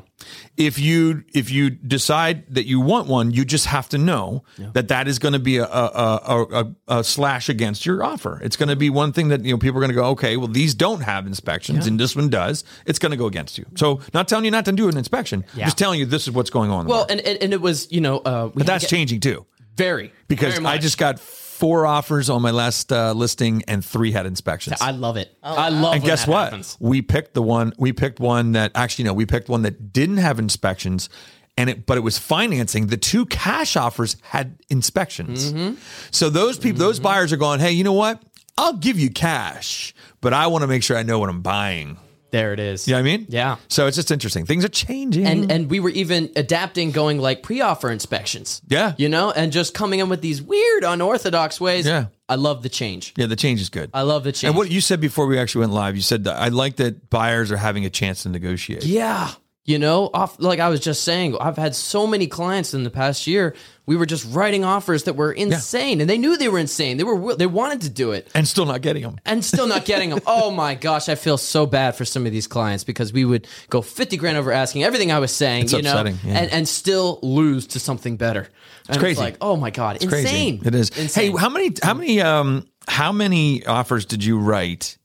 if 0.56 0.78
you 0.78 1.24
if 1.34 1.50
you 1.50 1.70
decide 1.70 2.54
that 2.54 2.66
you 2.66 2.80
want 2.80 3.08
one, 3.08 3.30
you 3.30 3.44
just 3.44 3.66
have 3.66 3.88
to 3.90 3.98
know 3.98 4.44
that 4.72 4.88
that 4.88 5.08
is 5.08 5.18
going 5.18 5.34
to 5.34 5.38
be 5.38 5.58
a 5.58 5.64
a, 5.64 5.66
a, 5.68 6.42
a 6.62 6.74
a 6.98 7.04
slash 7.04 7.48
against 7.48 7.84
your 7.86 8.02
offer. 8.02 8.40
It's 8.42 8.56
going 8.56 8.68
to 8.70 8.76
be 8.76 8.90
one 8.90 9.12
thing 9.12 9.28
that 9.28 9.44
you 9.44 9.52
know 9.52 9.58
people 9.58 9.78
are 9.78 9.80
going 9.80 9.90
to 9.90 9.94
go, 9.94 10.06
okay, 10.10 10.36
well 10.36 10.48
these 10.48 10.74
don't 10.74 11.00
have 11.02 11.26
inspections 11.26 11.86
and 11.86 12.00
this 12.00 12.16
one 12.16 12.28
does. 12.30 12.64
It's 12.86 12.98
going 12.98 13.10
to 13.12 13.16
go 13.18 13.26
against 13.26 13.58
you. 13.58 13.66
So 13.76 14.00
not 14.12 14.26
telling 14.28 14.44
you 14.44 14.50
not 14.50 14.64
to 14.64 14.72
do 14.72 14.88
an 14.88 14.96
inspection, 14.96 15.44
just 15.56 15.78
telling 15.78 16.00
you 16.00 16.06
this 16.06 16.26
is 16.26 16.32
what's 16.32 16.50
going 16.50 16.70
on. 16.70 16.86
Well, 16.86 17.06
and, 17.08 17.20
and 17.20 17.42
and 17.42 17.52
it 17.52 17.60
was 17.60 17.90
you 17.92 18.00
know 18.00 18.18
uh, 18.18 18.48
but 18.54 18.66
that's 18.66 18.84
get- 18.84 18.90
changing 18.90 19.20
too 19.20 19.46
very 19.76 20.12
because 20.28 20.54
very 20.54 20.66
I 20.66 20.78
just 20.78 20.98
got 20.98 21.18
four 21.64 21.86
offers 21.86 22.28
on 22.28 22.42
my 22.42 22.50
last 22.50 22.92
uh, 22.92 23.12
listing 23.12 23.62
and 23.66 23.82
three 23.82 24.12
had 24.12 24.26
inspections. 24.26 24.76
I 24.82 24.90
love 24.90 25.16
it. 25.16 25.34
I 25.42 25.70
love. 25.70 25.72
It. 25.72 25.76
And 25.76 25.82
when 25.82 26.00
guess 26.02 26.26
that 26.26 26.30
what? 26.30 26.44
happens. 26.44 26.76
We 26.78 27.00
picked 27.00 27.32
the 27.32 27.40
one. 27.40 27.72
We 27.78 27.94
picked 27.94 28.20
one 28.20 28.52
that 28.52 28.72
actually 28.74 29.06
no. 29.06 29.14
We 29.14 29.24
picked 29.24 29.48
one 29.48 29.62
that 29.62 29.90
didn't 29.90 30.18
have 30.18 30.38
inspections, 30.38 31.08
and 31.56 31.70
it 31.70 31.86
but 31.86 31.96
it 31.96 32.02
was 32.02 32.18
financing. 32.18 32.88
The 32.88 32.98
two 32.98 33.24
cash 33.24 33.76
offers 33.76 34.18
had 34.20 34.58
inspections. 34.68 35.54
Mm-hmm. 35.54 35.76
So 36.10 36.28
those 36.28 36.58
people, 36.58 36.80
those 36.80 37.00
buyers 37.00 37.32
are 37.32 37.38
going, 37.38 37.60
hey, 37.60 37.72
you 37.72 37.82
know 37.82 37.94
what? 37.94 38.22
I'll 38.58 38.76
give 38.76 38.98
you 38.98 39.08
cash, 39.08 39.94
but 40.20 40.34
I 40.34 40.48
want 40.48 40.64
to 40.64 40.68
make 40.68 40.82
sure 40.82 40.98
I 40.98 41.02
know 41.02 41.18
what 41.18 41.30
I'm 41.30 41.40
buying. 41.40 41.96
There 42.34 42.52
it 42.52 42.58
is. 42.58 42.88
You 42.88 42.94
know 42.94 42.98
what 42.98 43.08
I 43.08 43.16
mean? 43.16 43.26
Yeah. 43.28 43.56
So 43.68 43.86
it's 43.86 43.94
just 43.96 44.10
interesting. 44.10 44.44
Things 44.44 44.64
are 44.64 44.68
changing. 44.68 45.24
And 45.24 45.52
and 45.52 45.70
we 45.70 45.78
were 45.78 45.90
even 45.90 46.32
adapting, 46.34 46.90
going 46.90 47.20
like 47.20 47.44
pre-offer 47.44 47.92
inspections. 47.92 48.60
Yeah. 48.66 48.94
You 48.98 49.08
know, 49.08 49.30
and 49.30 49.52
just 49.52 49.72
coming 49.72 50.00
in 50.00 50.08
with 50.08 50.20
these 50.20 50.42
weird, 50.42 50.82
unorthodox 50.82 51.60
ways. 51.60 51.86
Yeah. 51.86 52.06
I 52.28 52.34
love 52.34 52.64
the 52.64 52.68
change. 52.68 53.12
yeah, 53.16 53.26
the 53.26 53.36
change 53.36 53.60
is 53.60 53.68
good. 53.68 53.90
I 53.94 54.02
love 54.02 54.24
the 54.24 54.32
change. 54.32 54.48
and 54.48 54.56
what 54.56 54.68
you 54.68 54.80
said 54.80 55.00
before 55.00 55.26
we 55.26 55.38
actually 55.38 55.60
went 55.60 55.72
live, 55.74 55.94
you 55.94 56.02
said 56.02 56.24
that 56.24 56.36
I 56.36 56.48
like 56.48 56.76
that 56.76 57.08
buyers 57.08 57.52
are 57.52 57.56
having 57.56 57.84
a 57.84 57.90
chance 57.90 58.24
to 58.24 58.30
negotiate. 58.30 58.84
Yeah. 58.84 59.30
You 59.66 59.78
know, 59.78 60.10
off 60.12 60.38
like 60.38 60.60
I 60.60 60.68
was 60.68 60.80
just 60.80 61.04
saying, 61.04 61.38
I've 61.40 61.56
had 61.56 61.74
so 61.74 62.06
many 62.06 62.26
clients 62.26 62.74
in 62.74 62.84
the 62.84 62.90
past 62.90 63.26
year. 63.26 63.56
We 63.86 63.96
were 63.96 64.04
just 64.04 64.26
writing 64.34 64.62
offers 64.62 65.04
that 65.04 65.16
were 65.16 65.32
insane, 65.32 65.96
yeah. 65.96 66.02
and 66.02 66.10
they 66.10 66.18
knew 66.18 66.36
they 66.36 66.50
were 66.50 66.58
insane. 66.58 66.98
They 66.98 67.04
were 67.04 67.34
they 67.34 67.46
wanted 67.46 67.80
to 67.80 67.88
do 67.88 68.12
it, 68.12 68.28
and 68.34 68.46
still 68.46 68.66
not 68.66 68.82
getting 68.82 69.02
them, 69.04 69.18
and 69.24 69.42
still 69.42 69.66
not 69.66 69.86
getting 69.86 70.10
them. 70.10 70.20
oh 70.26 70.50
my 70.50 70.74
gosh, 70.74 71.08
I 71.08 71.14
feel 71.14 71.38
so 71.38 71.64
bad 71.64 71.96
for 71.96 72.04
some 72.04 72.26
of 72.26 72.32
these 72.32 72.46
clients 72.46 72.84
because 72.84 73.14
we 73.14 73.24
would 73.24 73.48
go 73.70 73.80
fifty 73.80 74.18
grand 74.18 74.36
over 74.36 74.52
asking 74.52 74.84
everything 74.84 75.10
I 75.10 75.18
was 75.18 75.32
saying, 75.34 75.64
it's 75.64 75.72
you 75.72 75.78
upsetting, 75.78 76.16
know, 76.16 76.32
yeah. 76.32 76.40
and 76.40 76.52
and 76.52 76.68
still 76.68 77.18
lose 77.22 77.68
to 77.68 77.80
something 77.80 78.18
better. 78.18 78.42
It's 78.80 78.90
and 78.90 78.98
crazy. 78.98 79.12
It's 79.12 79.20
like 79.20 79.38
oh 79.40 79.56
my 79.56 79.70
god, 79.70 79.96
it's 79.96 80.04
insane. 80.04 80.58
Crazy. 80.58 80.68
It 80.68 80.74
is. 80.74 80.90
Insane. 80.90 81.32
Hey, 81.32 81.38
how 81.38 81.48
many 81.48 81.72
how 81.82 81.94
many 81.94 82.20
um 82.20 82.68
how 82.86 83.12
many 83.12 83.64
offers 83.64 84.04
did 84.04 84.22
you 84.22 84.38
write 84.38 84.98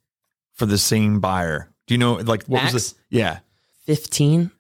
for 0.56 0.66
the 0.66 0.78
same 0.78 1.22
buyer? 1.22 1.70
Do 1.88 1.94
you 1.94 1.98
know 1.98 2.16
like 2.16 2.44
what 2.44 2.64
Max? 2.64 2.74
was 2.74 2.92
this? 2.92 3.00
yeah? 3.10 3.40
15. 3.90 4.52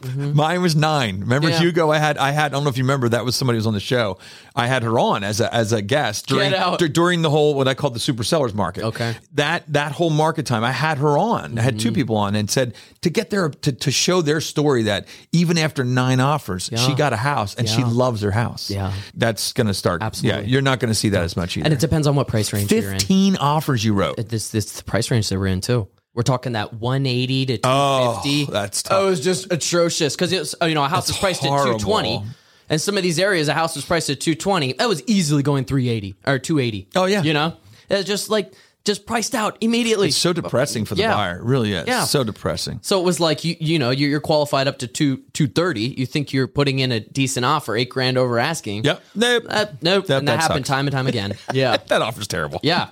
Mm-hmm. 0.00 0.32
Mine 0.34 0.62
was 0.62 0.74
nine. 0.74 1.20
Remember 1.20 1.50
yeah. 1.50 1.58
Hugo? 1.58 1.90
I 1.90 1.98
had 1.98 2.16
I 2.16 2.30
had. 2.30 2.46
I 2.46 2.48
don't 2.48 2.64
know 2.64 2.70
if 2.70 2.78
you 2.78 2.84
remember. 2.84 3.10
That 3.10 3.22
was 3.22 3.36
somebody 3.36 3.56
who 3.56 3.58
was 3.58 3.66
on 3.66 3.74
the 3.74 3.80
show. 3.80 4.16
I 4.56 4.66
had 4.66 4.82
her 4.82 4.98
on 4.98 5.22
as 5.22 5.42
a 5.42 5.54
as 5.54 5.74
a 5.74 5.82
guest 5.82 6.26
during 6.26 6.54
d- 6.78 6.88
during 6.88 7.20
the 7.20 7.28
whole 7.28 7.54
what 7.54 7.68
I 7.68 7.74
called 7.74 7.94
the 7.94 8.00
super 8.00 8.24
sellers 8.24 8.54
market. 8.54 8.84
Okay, 8.84 9.14
that 9.34 9.70
that 9.74 9.92
whole 9.92 10.08
market 10.08 10.46
time, 10.46 10.64
I 10.64 10.72
had 10.72 10.96
her 10.96 11.18
on. 11.18 11.50
Mm-hmm. 11.50 11.58
I 11.58 11.62
had 11.62 11.78
two 11.78 11.88
mm-hmm. 11.88 11.96
people 11.96 12.16
on 12.16 12.34
and 12.34 12.50
said 12.50 12.74
to 13.02 13.10
get 13.10 13.28
there 13.28 13.50
to 13.50 13.72
to 13.72 13.90
show 13.90 14.22
their 14.22 14.40
story 14.40 14.84
that 14.84 15.06
even 15.32 15.58
after 15.58 15.84
nine 15.84 16.18
offers, 16.18 16.70
yeah. 16.72 16.78
she 16.78 16.94
got 16.94 17.12
a 17.12 17.18
house 17.18 17.54
and 17.56 17.68
yeah. 17.68 17.76
she 17.76 17.84
loves 17.84 18.22
her 18.22 18.30
house. 18.30 18.70
Yeah, 18.70 18.94
that's 19.12 19.52
gonna 19.52 19.74
start. 19.74 20.02
Absolutely. 20.02 20.44
Yeah, 20.44 20.46
you're 20.46 20.62
not 20.62 20.80
gonna 20.80 20.94
see 20.94 21.10
that 21.10 21.24
as 21.24 21.36
much 21.36 21.58
either. 21.58 21.66
And 21.66 21.74
it 21.74 21.80
depends 21.80 22.06
on 22.06 22.16
what 22.16 22.26
price 22.26 22.54
range. 22.54 22.70
Fifteen 22.70 23.36
offers 23.36 23.84
you 23.84 23.92
wrote. 23.92 24.16
This 24.16 24.48
this 24.48 24.72
the 24.72 24.84
price 24.84 25.10
range 25.10 25.28
that 25.28 25.38
we're 25.38 25.48
in 25.48 25.60
too. 25.60 25.88
We're 26.14 26.22
talking 26.24 26.52
that 26.52 26.72
180 26.74 27.46
to 27.46 27.58
250. 27.58 28.46
Oh, 28.48 28.52
that's 28.52 28.82
tough. 28.82 28.92
Oh, 28.98 29.06
it 29.06 29.10
was 29.10 29.20
just 29.20 29.52
atrocious 29.52 30.16
because 30.16 30.32
it's 30.32 30.54
you 30.62 30.74
know 30.74 30.84
a 30.84 30.88
house 30.88 31.06
That's 31.06 31.16
is 31.18 31.20
priced 31.20 31.40
horrible. 31.42 31.74
at 31.76 31.80
220, 31.80 32.24
and 32.68 32.80
some 32.80 32.96
of 32.96 33.02
these 33.02 33.18
areas 33.18 33.48
a 33.48 33.54
house 33.54 33.76
was 33.76 33.84
priced 33.84 34.10
at 34.10 34.20
220. 34.20 34.72
That 34.74 34.88
was 34.88 35.02
easily 35.06 35.42
going 35.42 35.64
380 35.66 36.16
or 36.26 36.38
280. 36.40 36.88
Oh, 36.96 37.04
yeah. 37.06 37.22
you 37.22 37.32
know, 37.32 37.56
it's 37.88 38.08
just 38.08 38.28
like 38.28 38.52
just 38.84 39.06
priced 39.06 39.34
out 39.34 39.58
immediately. 39.60 40.08
It's 40.08 40.16
so 40.16 40.32
depressing 40.32 40.84
for 40.86 40.94
the 40.94 41.02
Yeah. 41.02 41.14
buyer. 41.14 41.36
It 41.38 41.44
really 41.44 41.74
is. 41.74 41.86
Yeah. 41.86 42.04
So 42.04 42.24
depressing. 42.24 42.80
So 42.82 42.98
it 42.98 43.04
was 43.04 43.20
like 43.20 43.44
you 43.44 43.54
you 43.60 43.78
know 43.78 43.90
you're, 43.90 44.08
you're 44.10 44.20
qualified 44.20 44.66
up 44.66 44.78
to 44.78 44.86
two 44.88 45.18
230. 45.34 45.80
You 46.00 46.06
think 46.06 46.32
you're 46.32 46.48
putting 46.48 46.78
in 46.80 46.90
a 46.90 46.98
decent 46.98 47.44
offer, 47.46 47.76
eight 47.76 47.90
grand 47.90 48.18
over 48.18 48.38
asking. 48.38 48.84
Yep. 48.84 49.02
Nope. 49.14 49.44
Uh, 49.48 49.66
nope. 49.82 50.06
That- 50.06 50.18
and 50.18 50.28
that, 50.28 50.32
that 50.32 50.40
happened 50.40 50.66
sucks. 50.66 50.68
time 50.76 50.86
and 50.88 50.92
time 50.92 51.06
again. 51.06 51.36
Yeah. 51.52 51.76
that 51.88 52.02
offer's 52.02 52.26
terrible. 52.26 52.58
Yeah. 52.62 52.88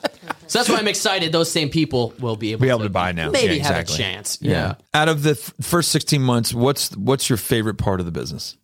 So 0.49 0.59
that's 0.59 0.69
why 0.69 0.77
I'm 0.79 0.89
excited. 0.89 1.31
Those 1.33 1.51
same 1.51 1.69
people 1.69 2.13
will 2.19 2.37
be 2.37 2.53
able, 2.53 2.63
Be 2.63 2.69
able 2.71 2.81
to 2.81 2.89
buy 2.89 3.13
now. 3.13 3.31
Maybe 3.31 3.57
Yeah, 3.59 3.65
have 3.73 3.89
a 3.89 3.93
chance. 3.93 4.39
Yeah. 4.41 4.75
Out 4.95 5.09
of 5.09 5.23
the 5.23 5.31
f- 5.33 5.53
first 5.61 5.91
16 5.93 6.21
months, 6.23 6.53
what's 6.55 6.97
what's 6.97 7.29
your 7.31 7.37
favorite 7.37 7.77
part 7.79 8.01
of 8.01 8.07
the 8.07 8.13
business? 8.13 8.57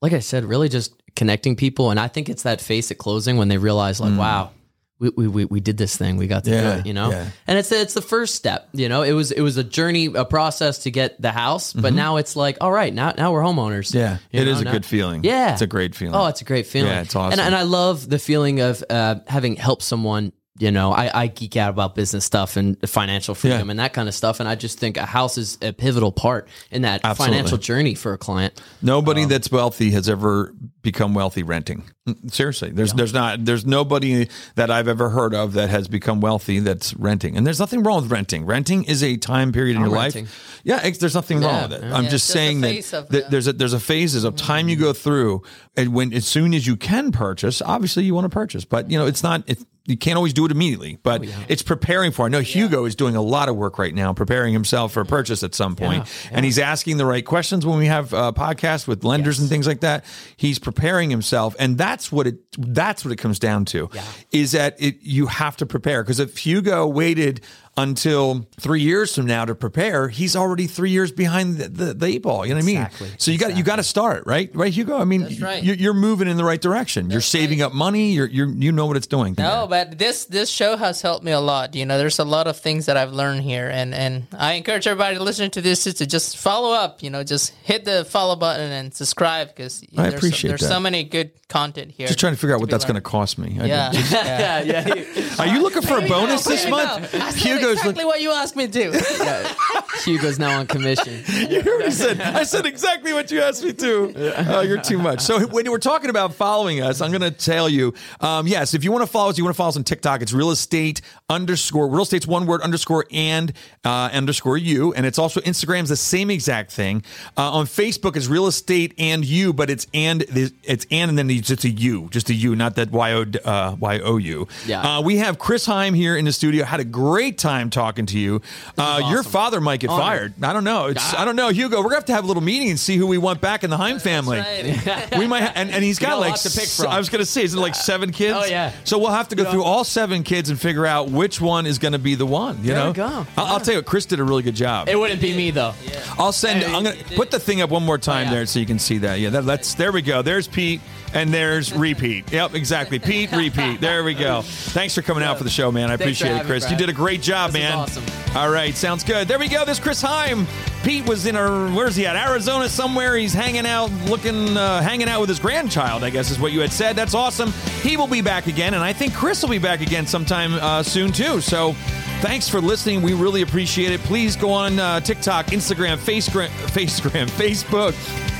Like 0.00 0.12
I 0.12 0.18
said, 0.20 0.44
really 0.44 0.68
just 0.68 0.92
connecting 1.16 1.56
people. 1.56 1.90
And 1.90 1.98
I 2.00 2.08
think 2.08 2.28
it's 2.28 2.42
that 2.42 2.60
face 2.60 2.90
at 2.90 2.98
closing 2.98 3.36
when 3.36 3.48
they 3.48 3.56
realize, 3.58 4.00
like, 4.00 4.18
wow, 4.18 4.50
we, 4.98 5.08
we, 5.10 5.28
we, 5.28 5.44
we 5.46 5.60
did 5.60 5.76
this 5.76 5.96
thing. 5.96 6.16
We 6.16 6.26
got 6.26 6.44
to 6.44 6.50
Mm. 6.50 6.54
Yeah, 6.54 6.74
do 6.74 6.80
it, 6.80 6.86
you 6.86 6.92
know? 6.94 7.10
yeah. 7.10 7.28
And 7.46 7.58
it's 7.58 7.72
it's 7.72 7.94
the 7.94 8.02
first 8.02 8.34
step. 8.34 8.68
You 8.72 8.88
know, 8.88 9.02
it 9.02 9.12
was 9.12 9.32
it 9.32 9.40
was 9.40 9.56
a 9.56 9.64
journey, 9.64 10.06
a 10.06 10.24
process 10.24 10.78
to 10.80 10.90
get 10.90 11.20
the 11.20 11.32
house, 11.32 11.72
but 11.72 11.92
now 11.94 12.16
it's 12.16 12.36
like, 12.36 12.58
all 12.60 12.70
right, 12.72 12.92
now 12.94 13.12
now 13.16 13.32
we're 13.32 13.42
homeowners. 13.42 13.88
Mm-hmm. 13.88 13.98
Yeah, 13.98 14.18
You 14.30 14.42
it 14.42 14.44
know, 14.44 14.50
is 14.52 14.60
a 14.60 14.64
now- 14.64 14.72
good 14.72 14.86
feeling. 14.86 15.24
Yeah. 15.24 15.52
It's 15.52 15.62
a 15.62 15.66
great 15.66 15.94
feeling. 15.94 16.14
Oh, 16.14 16.26
it's 16.26 16.40
a 16.42 16.44
great 16.44 16.66
feeling. 16.66 16.90
Yeah, 16.92 17.02
it's 17.02 17.16
awesome. 17.16 17.32
And, 17.38 17.40
and 17.40 17.54
I 17.54 17.62
love 17.62 18.08
the 18.08 18.18
feeling 18.18 18.60
of 18.60 18.82
uh, 18.88 19.16
having 19.26 19.56
helped 19.56 19.82
someone. 19.82 20.32
You 20.56 20.70
know, 20.70 20.92
I, 20.92 21.22
I 21.22 21.26
geek 21.26 21.56
out 21.56 21.70
about 21.70 21.96
business 21.96 22.24
stuff 22.24 22.56
and 22.56 22.76
financial 22.88 23.34
freedom 23.34 23.66
Yeah. 23.66 23.70
and 23.72 23.80
that 23.80 23.92
kind 23.92 24.08
of 24.08 24.14
stuff. 24.14 24.38
And 24.38 24.48
I 24.48 24.54
just 24.54 24.78
think 24.78 24.96
a 24.96 25.04
house 25.04 25.36
is 25.36 25.58
a 25.60 25.72
pivotal 25.72 26.12
part 26.12 26.46
in 26.70 26.82
that 26.82 27.00
Absolutely. 27.02 27.34
financial 27.36 27.58
journey 27.58 27.96
for 27.96 28.12
a 28.12 28.18
client. 28.18 28.62
Nobody 28.80 29.24
Um, 29.24 29.30
that's 29.30 29.50
wealthy 29.50 29.90
has 29.90 30.08
ever 30.08 30.54
become 30.82 31.12
wealthy 31.12 31.42
renting. 31.42 31.82
Mm, 32.08 32.32
Seriously, 32.32 32.70
there's 32.70 32.92
there's 32.92 33.12
not 33.12 33.44
there's 33.44 33.66
nobody 33.66 34.28
that 34.54 34.70
I've 34.70 34.86
ever 34.86 35.10
heard 35.10 35.34
of 35.34 35.54
that 35.54 35.70
has 35.70 35.88
become 35.88 36.20
wealthy 36.20 36.60
that's 36.60 36.94
renting. 36.94 37.36
And 37.36 37.44
there's 37.44 37.58
nothing 37.58 37.82
wrong 37.82 38.02
with 38.02 38.12
renting. 38.12 38.46
Renting 38.46 38.84
is 38.84 39.02
a 39.02 39.16
time 39.16 39.50
period 39.50 39.74
in 39.74 39.82
I'm 39.82 39.88
your 39.90 39.98
renting. 39.98 40.26
life. 40.26 40.60
Yeah, 40.62 40.86
it's, 40.86 40.98
there's 40.98 41.14
nothing 41.16 41.40
wrong 41.40 41.52
Yeah, 41.52 41.66
with 41.66 41.72
it. 41.82 41.82
yeah. 41.88 41.94
I'm 41.96 42.02
just 42.04 42.12
just 42.14 42.26
saying 42.28 42.60
that, 42.60 42.76
of 42.92 43.08
that 43.08 43.24
the- 43.24 43.26
there's 43.30 43.48
a 43.48 43.52
there's 43.54 43.72
a 43.72 43.80
phases 43.80 44.22
of 44.22 44.36
time 44.36 44.68
you 44.68 44.76
go 44.76 44.92
through, 44.92 45.42
and 45.76 45.92
when 45.92 46.12
as 46.12 46.26
soon 46.28 46.54
as 46.54 46.64
you 46.64 46.76
can 46.76 47.10
purchase, 47.10 47.60
obviously 47.60 48.04
you 48.04 48.14
want 48.14 48.26
to 48.26 48.28
purchase, 48.28 48.64
but 48.64 48.88
you 48.88 48.96
know 48.96 49.06
it's 49.06 49.24
not. 49.24 49.42
It, 49.48 49.58
you 49.86 49.98
can't 49.98 50.16
always 50.16 50.32
do 50.32 50.46
it 50.46 50.50
immediately, 50.50 50.98
but 51.02 51.22
it's 51.48 51.62
preparing 51.62 52.10
for. 52.10 52.24
I 52.24 52.28
know 52.30 52.40
Hugo 52.40 52.86
is 52.86 52.94
doing 52.94 53.16
a 53.16 53.20
lot 53.20 53.50
of 53.50 53.56
work 53.56 53.78
right 53.78 53.94
now, 53.94 54.14
preparing 54.14 54.54
himself 54.54 54.92
for 54.92 55.02
a 55.02 55.04
purchase 55.04 55.42
at 55.42 55.54
some 55.54 55.76
point, 55.76 56.08
and 56.30 56.44
he's 56.44 56.58
asking 56.58 56.96
the 56.96 57.04
right 57.04 57.24
questions 57.24 57.66
when 57.66 57.78
we 57.78 57.86
have 57.86 58.14
uh, 58.14 58.32
podcasts 58.34 58.88
with 58.88 59.04
lenders 59.04 59.38
and 59.40 59.48
things 59.50 59.66
like 59.66 59.80
that. 59.80 60.04
He's 60.38 60.58
preparing 60.58 61.10
himself, 61.10 61.54
and 61.58 61.76
that's 61.76 62.10
what 62.10 62.26
it. 62.26 62.36
That's 62.56 63.04
what 63.04 63.12
it 63.12 63.16
comes 63.16 63.38
down 63.38 63.66
to. 63.66 63.90
Is 64.32 64.52
that 64.52 64.76
it? 64.80 64.96
You 65.02 65.26
have 65.26 65.56
to 65.58 65.66
prepare 65.66 66.02
because 66.02 66.18
if 66.18 66.38
Hugo 66.38 66.86
waited 66.86 67.42
until 67.76 68.46
three 68.60 68.82
years 68.82 69.14
from 69.14 69.26
now 69.26 69.44
to 69.44 69.54
prepare, 69.54 70.08
he's 70.08 70.36
already 70.36 70.66
three 70.66 70.90
years 70.90 71.10
behind 71.10 71.58
the, 71.58 71.68
the, 71.68 71.94
the 71.94 72.06
eight 72.06 72.22
ball. 72.22 72.46
You 72.46 72.54
know 72.54 72.58
what 72.58 72.64
I 72.64 72.66
mean? 72.66 72.76
Exactly. 72.82 73.08
So 73.18 73.30
you 73.30 73.38
got 73.38 73.56
you 73.56 73.64
got 73.64 73.76
to 73.76 73.82
start 73.82 74.24
right, 74.26 74.50
right, 74.54 74.72
Hugo. 74.72 74.96
I 74.96 75.04
mean, 75.04 75.22
That's 75.22 75.40
right. 75.40 75.62
you're, 75.62 75.74
you're 75.74 75.94
moving 75.94 76.28
in 76.28 76.36
the 76.36 76.44
right 76.44 76.60
direction. 76.60 77.10
you're 77.10 77.20
saving 77.20 77.62
up 77.62 77.72
money. 77.72 78.12
You're, 78.12 78.28
you're 78.28 78.48
you 78.48 78.70
know 78.72 78.86
what 78.86 78.96
it's 78.96 79.06
doing. 79.06 79.34
No, 79.38 79.66
but 79.68 79.98
this 79.98 80.26
this 80.26 80.50
show 80.50 80.76
has 80.76 81.02
helped 81.02 81.24
me 81.24 81.32
a 81.32 81.40
lot. 81.40 81.74
You 81.74 81.84
know, 81.86 81.98
there's 81.98 82.18
a 82.18 82.24
lot 82.24 82.46
of 82.46 82.56
things 82.56 82.86
that 82.86 82.96
I've 82.96 83.12
learned 83.12 83.42
here, 83.42 83.68
and 83.68 83.94
and 83.94 84.26
I 84.36 84.52
encourage 84.52 84.86
everybody 84.86 85.16
to 85.16 85.22
listen 85.22 85.50
to 85.52 85.60
this 85.60 85.86
is 85.86 85.94
to 85.94 86.06
just 86.06 86.36
follow 86.36 86.72
up. 86.72 87.02
You 87.02 87.10
know, 87.10 87.24
just 87.24 87.54
hit 87.62 87.84
the 87.84 88.04
follow 88.04 88.36
button 88.36 88.70
and 88.70 88.94
subscribe 88.94 89.48
because 89.48 89.82
I 89.96 90.02
there's, 90.02 90.14
appreciate 90.14 90.42
so, 90.42 90.48
there's 90.48 90.60
that. 90.60 90.68
so 90.68 90.80
many 90.80 91.04
good 91.04 91.32
content 91.48 91.92
here. 91.92 92.06
Just 92.06 92.18
trying 92.18 92.34
to 92.34 92.38
figure 92.38 92.54
out 92.54 92.58
to 92.58 92.62
what 92.62 92.70
that's 92.70 92.84
going 92.84 92.96
to 92.96 93.00
cost 93.00 93.38
me. 93.38 93.58
I 93.60 93.66
Yeah, 93.66 93.92
yeah. 93.92 94.62
yeah, 94.62 94.94
yeah. 94.94 95.34
Are 95.38 95.46
you 95.46 95.62
looking 95.62 95.82
for 95.82 95.98
a 95.98 96.08
bonus 96.08 96.44
this 96.44 96.68
month? 96.68 97.12
no. 97.14 97.63
I 97.70 97.74
said 97.74 97.76
Hugo's 97.76 97.90
exactly 97.90 98.04
what 98.04 98.20
you 98.20 98.30
asked 98.32 98.56
me 98.56 98.68
to. 98.68 98.92
Do. 98.92 100.00
Hugo's 100.04 100.38
now 100.38 100.58
on 100.60 100.66
commission. 100.66 101.22
You 101.54 101.60
already 101.60 101.90
said 101.90 102.20
I 102.20 102.42
said 102.44 102.66
exactly 102.66 103.12
what 103.12 103.30
you 103.30 103.40
asked 103.40 103.64
me 103.64 103.72
to. 103.72 104.54
Oh, 104.54 104.60
you're 104.60 104.80
too 104.80 104.98
much. 104.98 105.20
So 105.20 105.46
when 105.46 105.70
we're 105.70 105.78
talking 105.78 106.10
about 106.10 106.34
following 106.34 106.80
us, 106.80 107.00
I'm 107.00 107.10
going 107.10 107.22
to 107.22 107.30
tell 107.30 107.68
you, 107.68 107.92
um, 108.20 108.46
yes, 108.46 108.74
if 108.74 108.82
you 108.82 108.90
want 108.92 109.02
to 109.02 109.10
follow 109.10 109.30
us, 109.30 109.38
you 109.38 109.44
want 109.44 109.54
to 109.54 109.56
follow 109.56 109.68
us 109.68 109.76
on 109.76 109.84
TikTok. 109.84 110.22
It's 110.22 110.32
real 110.32 110.50
estate 110.50 111.00
underscore 111.28 111.88
real 111.88 112.02
estate's 112.02 112.26
one 112.26 112.46
word 112.46 112.62
underscore 112.62 113.06
and 113.10 113.52
uh, 113.84 114.10
underscore 114.12 114.56
you, 114.56 114.92
and 114.94 115.06
it's 115.06 115.18
also 115.18 115.40
Instagram's 115.40 115.88
the 115.88 115.96
same 115.96 116.30
exact 116.30 116.72
thing. 116.72 117.04
Uh, 117.36 117.52
on 117.52 117.66
Facebook, 117.66 118.16
it's 118.16 118.26
real 118.26 118.46
estate 118.46 118.94
and 118.98 119.24
you, 119.24 119.52
but 119.52 119.70
it's 119.70 119.86
and 119.92 120.24
it's 120.28 120.86
and 120.90 121.14
and 121.14 121.18
then 121.18 121.30
it's 121.30 121.48
just 121.48 121.64
a 121.64 121.70
you, 121.70 122.08
just 122.10 122.28
a 122.30 122.34
you, 122.34 122.56
not 122.56 122.74
that 122.76 122.90
Y 122.90 123.12
O 123.12 123.24
uh, 123.44 123.76
Y 123.78 124.00
O 124.00 124.16
U. 124.16 124.48
Yeah. 124.66 124.80
Uh, 124.80 125.00
we 125.00 125.18
have 125.18 125.38
Chris 125.38 125.66
Heim 125.66 125.94
here 125.94 126.16
in 126.16 126.24
the 126.24 126.32
studio. 126.32 126.64
Had 126.64 126.80
a 126.80 126.84
great 126.84 127.38
time 127.38 127.53
talking 127.70 128.06
to 128.06 128.18
you. 128.18 128.42
Uh, 128.78 129.08
Your 129.10 129.22
father 129.22 129.60
might 129.60 129.80
get 129.80 129.90
Honored. 129.90 130.34
fired. 130.34 130.44
I 130.44 130.52
don't 130.52 130.64
know. 130.64 130.86
It's 130.86 131.14
I 131.14 131.24
don't 131.24 131.36
know, 131.36 131.48
Hugo. 131.48 131.78
We're 131.78 131.84
gonna 131.84 131.94
have 131.96 132.04
to 132.06 132.12
have 132.14 132.24
a 132.24 132.26
little 132.26 132.42
meeting 132.42 132.70
and 132.70 132.78
see 132.78 132.96
who 132.96 133.06
we 133.06 133.18
want 133.18 133.40
back 133.40 133.64
in 133.64 133.70
the 133.70 133.76
Heim 133.76 133.98
family. 133.98 134.38
Right. 134.38 135.08
We 135.18 135.26
might, 135.26 135.42
ha- 135.42 135.52
and, 135.54 135.70
and 135.70 135.82
he's 135.84 135.98
got 135.98 136.10
got 136.10 136.20
like 136.20 136.40
to 136.42 136.50
pick 136.50 136.68
from. 136.68 136.88
I 136.88 136.98
was 136.98 137.08
gonna 137.08 137.24
say, 137.24 137.42
is 137.44 137.54
it 137.54 137.58
like 137.58 137.74
seven 137.74 138.10
kids? 138.12 138.36
Oh, 138.40 138.44
yeah. 138.44 138.72
So 138.84 138.98
we'll 138.98 139.10
have 139.10 139.28
to 139.28 139.36
go 139.36 139.50
through 139.50 139.62
all 139.64 139.84
seven 139.84 140.22
kids 140.22 140.50
and 140.50 140.60
figure 140.60 140.84
out 140.86 141.08
which 141.10 141.40
one 141.40 141.66
is 141.66 141.78
gonna 141.78 141.98
be 141.98 142.14
the 142.14 142.26
one. 142.26 142.58
You 142.58 142.74
There 142.74 142.76
know, 142.76 142.92
go. 142.92 143.26
I'll, 143.36 143.46
I'll 143.54 143.60
tell 143.60 143.74
you 143.74 143.78
what, 143.78 143.86
Chris 143.86 144.06
did 144.06 144.20
a 144.20 144.24
really 144.24 144.42
good 144.42 144.54
job. 144.56 144.88
It 144.88 144.98
wouldn't 144.98 145.20
be 145.20 145.36
me 145.36 145.50
though. 145.50 145.72
I'll 146.18 146.32
send. 146.32 146.62
Hey, 146.62 146.74
I'm 146.74 146.82
gonna 146.84 146.96
put 147.16 147.30
the 147.30 147.38
thing 147.40 147.60
up 147.60 147.70
one 147.70 147.84
more 147.84 147.98
time 147.98 148.14
Oh, 148.28 148.30
yeah. 148.30 148.34
there 148.36 148.46
so 148.46 148.58
you 148.58 148.66
can 148.66 148.78
see 148.78 148.98
that. 148.98 149.18
Yeah, 149.20 149.30
that, 149.30 149.44
that's 149.44 149.74
there 149.74 149.92
we 149.92 150.02
go. 150.02 150.22
There's 150.22 150.46
Pete 150.48 150.80
and 151.14 151.32
there's 151.32 151.72
repeat. 151.72 152.30
Yep, 152.32 152.54
exactly. 152.54 152.98
Pete, 152.98 153.32
repeat. 153.32 153.80
There 153.80 154.04
we 154.04 154.14
go. 154.14 154.42
Thanks 154.42 154.94
for 154.94 155.02
coming 155.02 155.22
out 155.24 155.38
for 155.38 155.44
the 155.44 155.50
show, 155.50 155.70
man. 155.72 155.84
I 155.84 155.96
Thanks 155.96 156.02
appreciate 156.02 156.28
it, 156.28 156.36
having 156.38 156.46
me, 156.46 156.50
Chris. 156.60 156.70
You 156.70 156.76
did 156.76 156.88
a 156.88 156.92
great 156.92 157.22
job, 157.22 157.52
This 157.52 157.62
is 157.62 157.68
man. 157.68 157.78
awesome. 157.78 158.04
All 158.36 158.50
right, 158.50 158.74
sounds 158.74 159.04
good. 159.04 159.28
There 159.28 159.38
we 159.38 159.48
go. 159.48 159.64
There's 159.64 159.78
Chris 159.78 160.02
Heim. 160.02 160.46
Pete 160.82 161.08
was 161.08 161.24
in 161.26 161.36
a 161.36 161.70
where's 161.70 161.94
he 161.96 162.04
at? 162.06 162.16
Arizona 162.16 162.68
somewhere. 162.68 163.16
He's 163.16 163.32
hanging 163.32 163.64
out, 163.64 163.90
looking, 164.06 164.56
uh, 164.56 164.82
hanging 164.82 165.08
out 165.08 165.20
with 165.20 165.28
his 165.28 165.38
grandchild. 165.38 166.02
I 166.02 166.10
guess 166.10 166.30
is 166.30 166.38
what 166.40 166.52
you 166.52 166.60
had 166.60 166.72
said. 166.72 166.96
That's 166.96 167.14
awesome. 167.14 167.52
He 167.82 167.96
will 167.96 168.08
be 168.08 168.20
back 168.20 168.48
again, 168.48 168.74
and 168.74 168.82
I 168.82 168.92
think 168.92 169.14
Chris 169.14 169.40
will 169.40 169.50
be 169.50 169.58
back 169.58 169.80
again 169.80 170.06
sometime 170.06 170.54
uh, 170.54 170.82
soon 170.82 171.12
too. 171.12 171.40
So. 171.40 171.74
Thanks 172.20 172.48
for 172.48 172.58
listening. 172.58 173.02
We 173.02 173.12
really 173.12 173.42
appreciate 173.42 173.92
it. 173.92 174.00
Please 174.00 174.34
go 174.34 174.50
on 174.50 174.78
uh, 174.78 175.00
TikTok, 175.00 175.46
Instagram, 175.48 175.98
Facegram, 175.98 176.46
Facegram, 176.68 177.26
Facebook, 177.28 177.92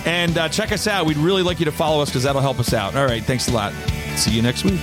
and 0.04 0.36
uh, 0.36 0.48
check 0.48 0.72
us 0.72 0.86
out. 0.86 1.06
We'd 1.06 1.16
really 1.16 1.42
like 1.42 1.58
you 1.58 1.64
to 1.64 1.72
follow 1.72 2.02
us 2.02 2.10
because 2.10 2.22
that'll 2.24 2.42
help 2.42 2.60
us 2.60 2.72
out. 2.72 2.96
All 2.96 3.06
right. 3.06 3.22
Thanks 3.22 3.48
a 3.48 3.52
lot. 3.52 3.72
See 4.16 4.30
you 4.30 4.42
next 4.42 4.64
week. 4.64 4.80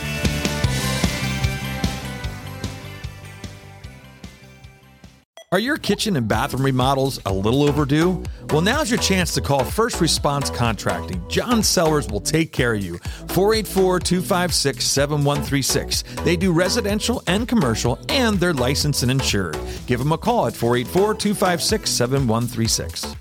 Are 5.54 5.60
your 5.60 5.76
kitchen 5.76 6.16
and 6.16 6.30
bathroom 6.30 6.64
remodels 6.64 7.20
a 7.26 7.34
little 7.34 7.64
overdue? 7.64 8.24
Well, 8.52 8.62
now's 8.62 8.90
your 8.90 9.02
chance 9.02 9.34
to 9.34 9.42
call 9.42 9.66
First 9.66 10.00
Response 10.00 10.50
Contracting. 10.50 11.22
John 11.28 11.62
Sellers 11.62 12.08
will 12.08 12.22
take 12.22 12.54
care 12.54 12.74
of 12.74 12.82
you. 12.82 13.00
484 13.28 14.00
256 14.00 14.86
7136. 14.86 16.04
They 16.24 16.38
do 16.38 16.54
residential 16.54 17.22
and 17.28 17.50
commercial, 17.50 18.00
and 18.08 18.40
they're 18.40 18.54
licensed 18.54 19.04
and 19.04 19.12
insured. 19.12 19.60
Give 19.88 20.00
them 20.00 20.14
a 20.14 20.18
call 20.18 20.48
at 20.48 20.56
484 20.56 21.16
256 21.16 21.90
7136. 21.90 23.21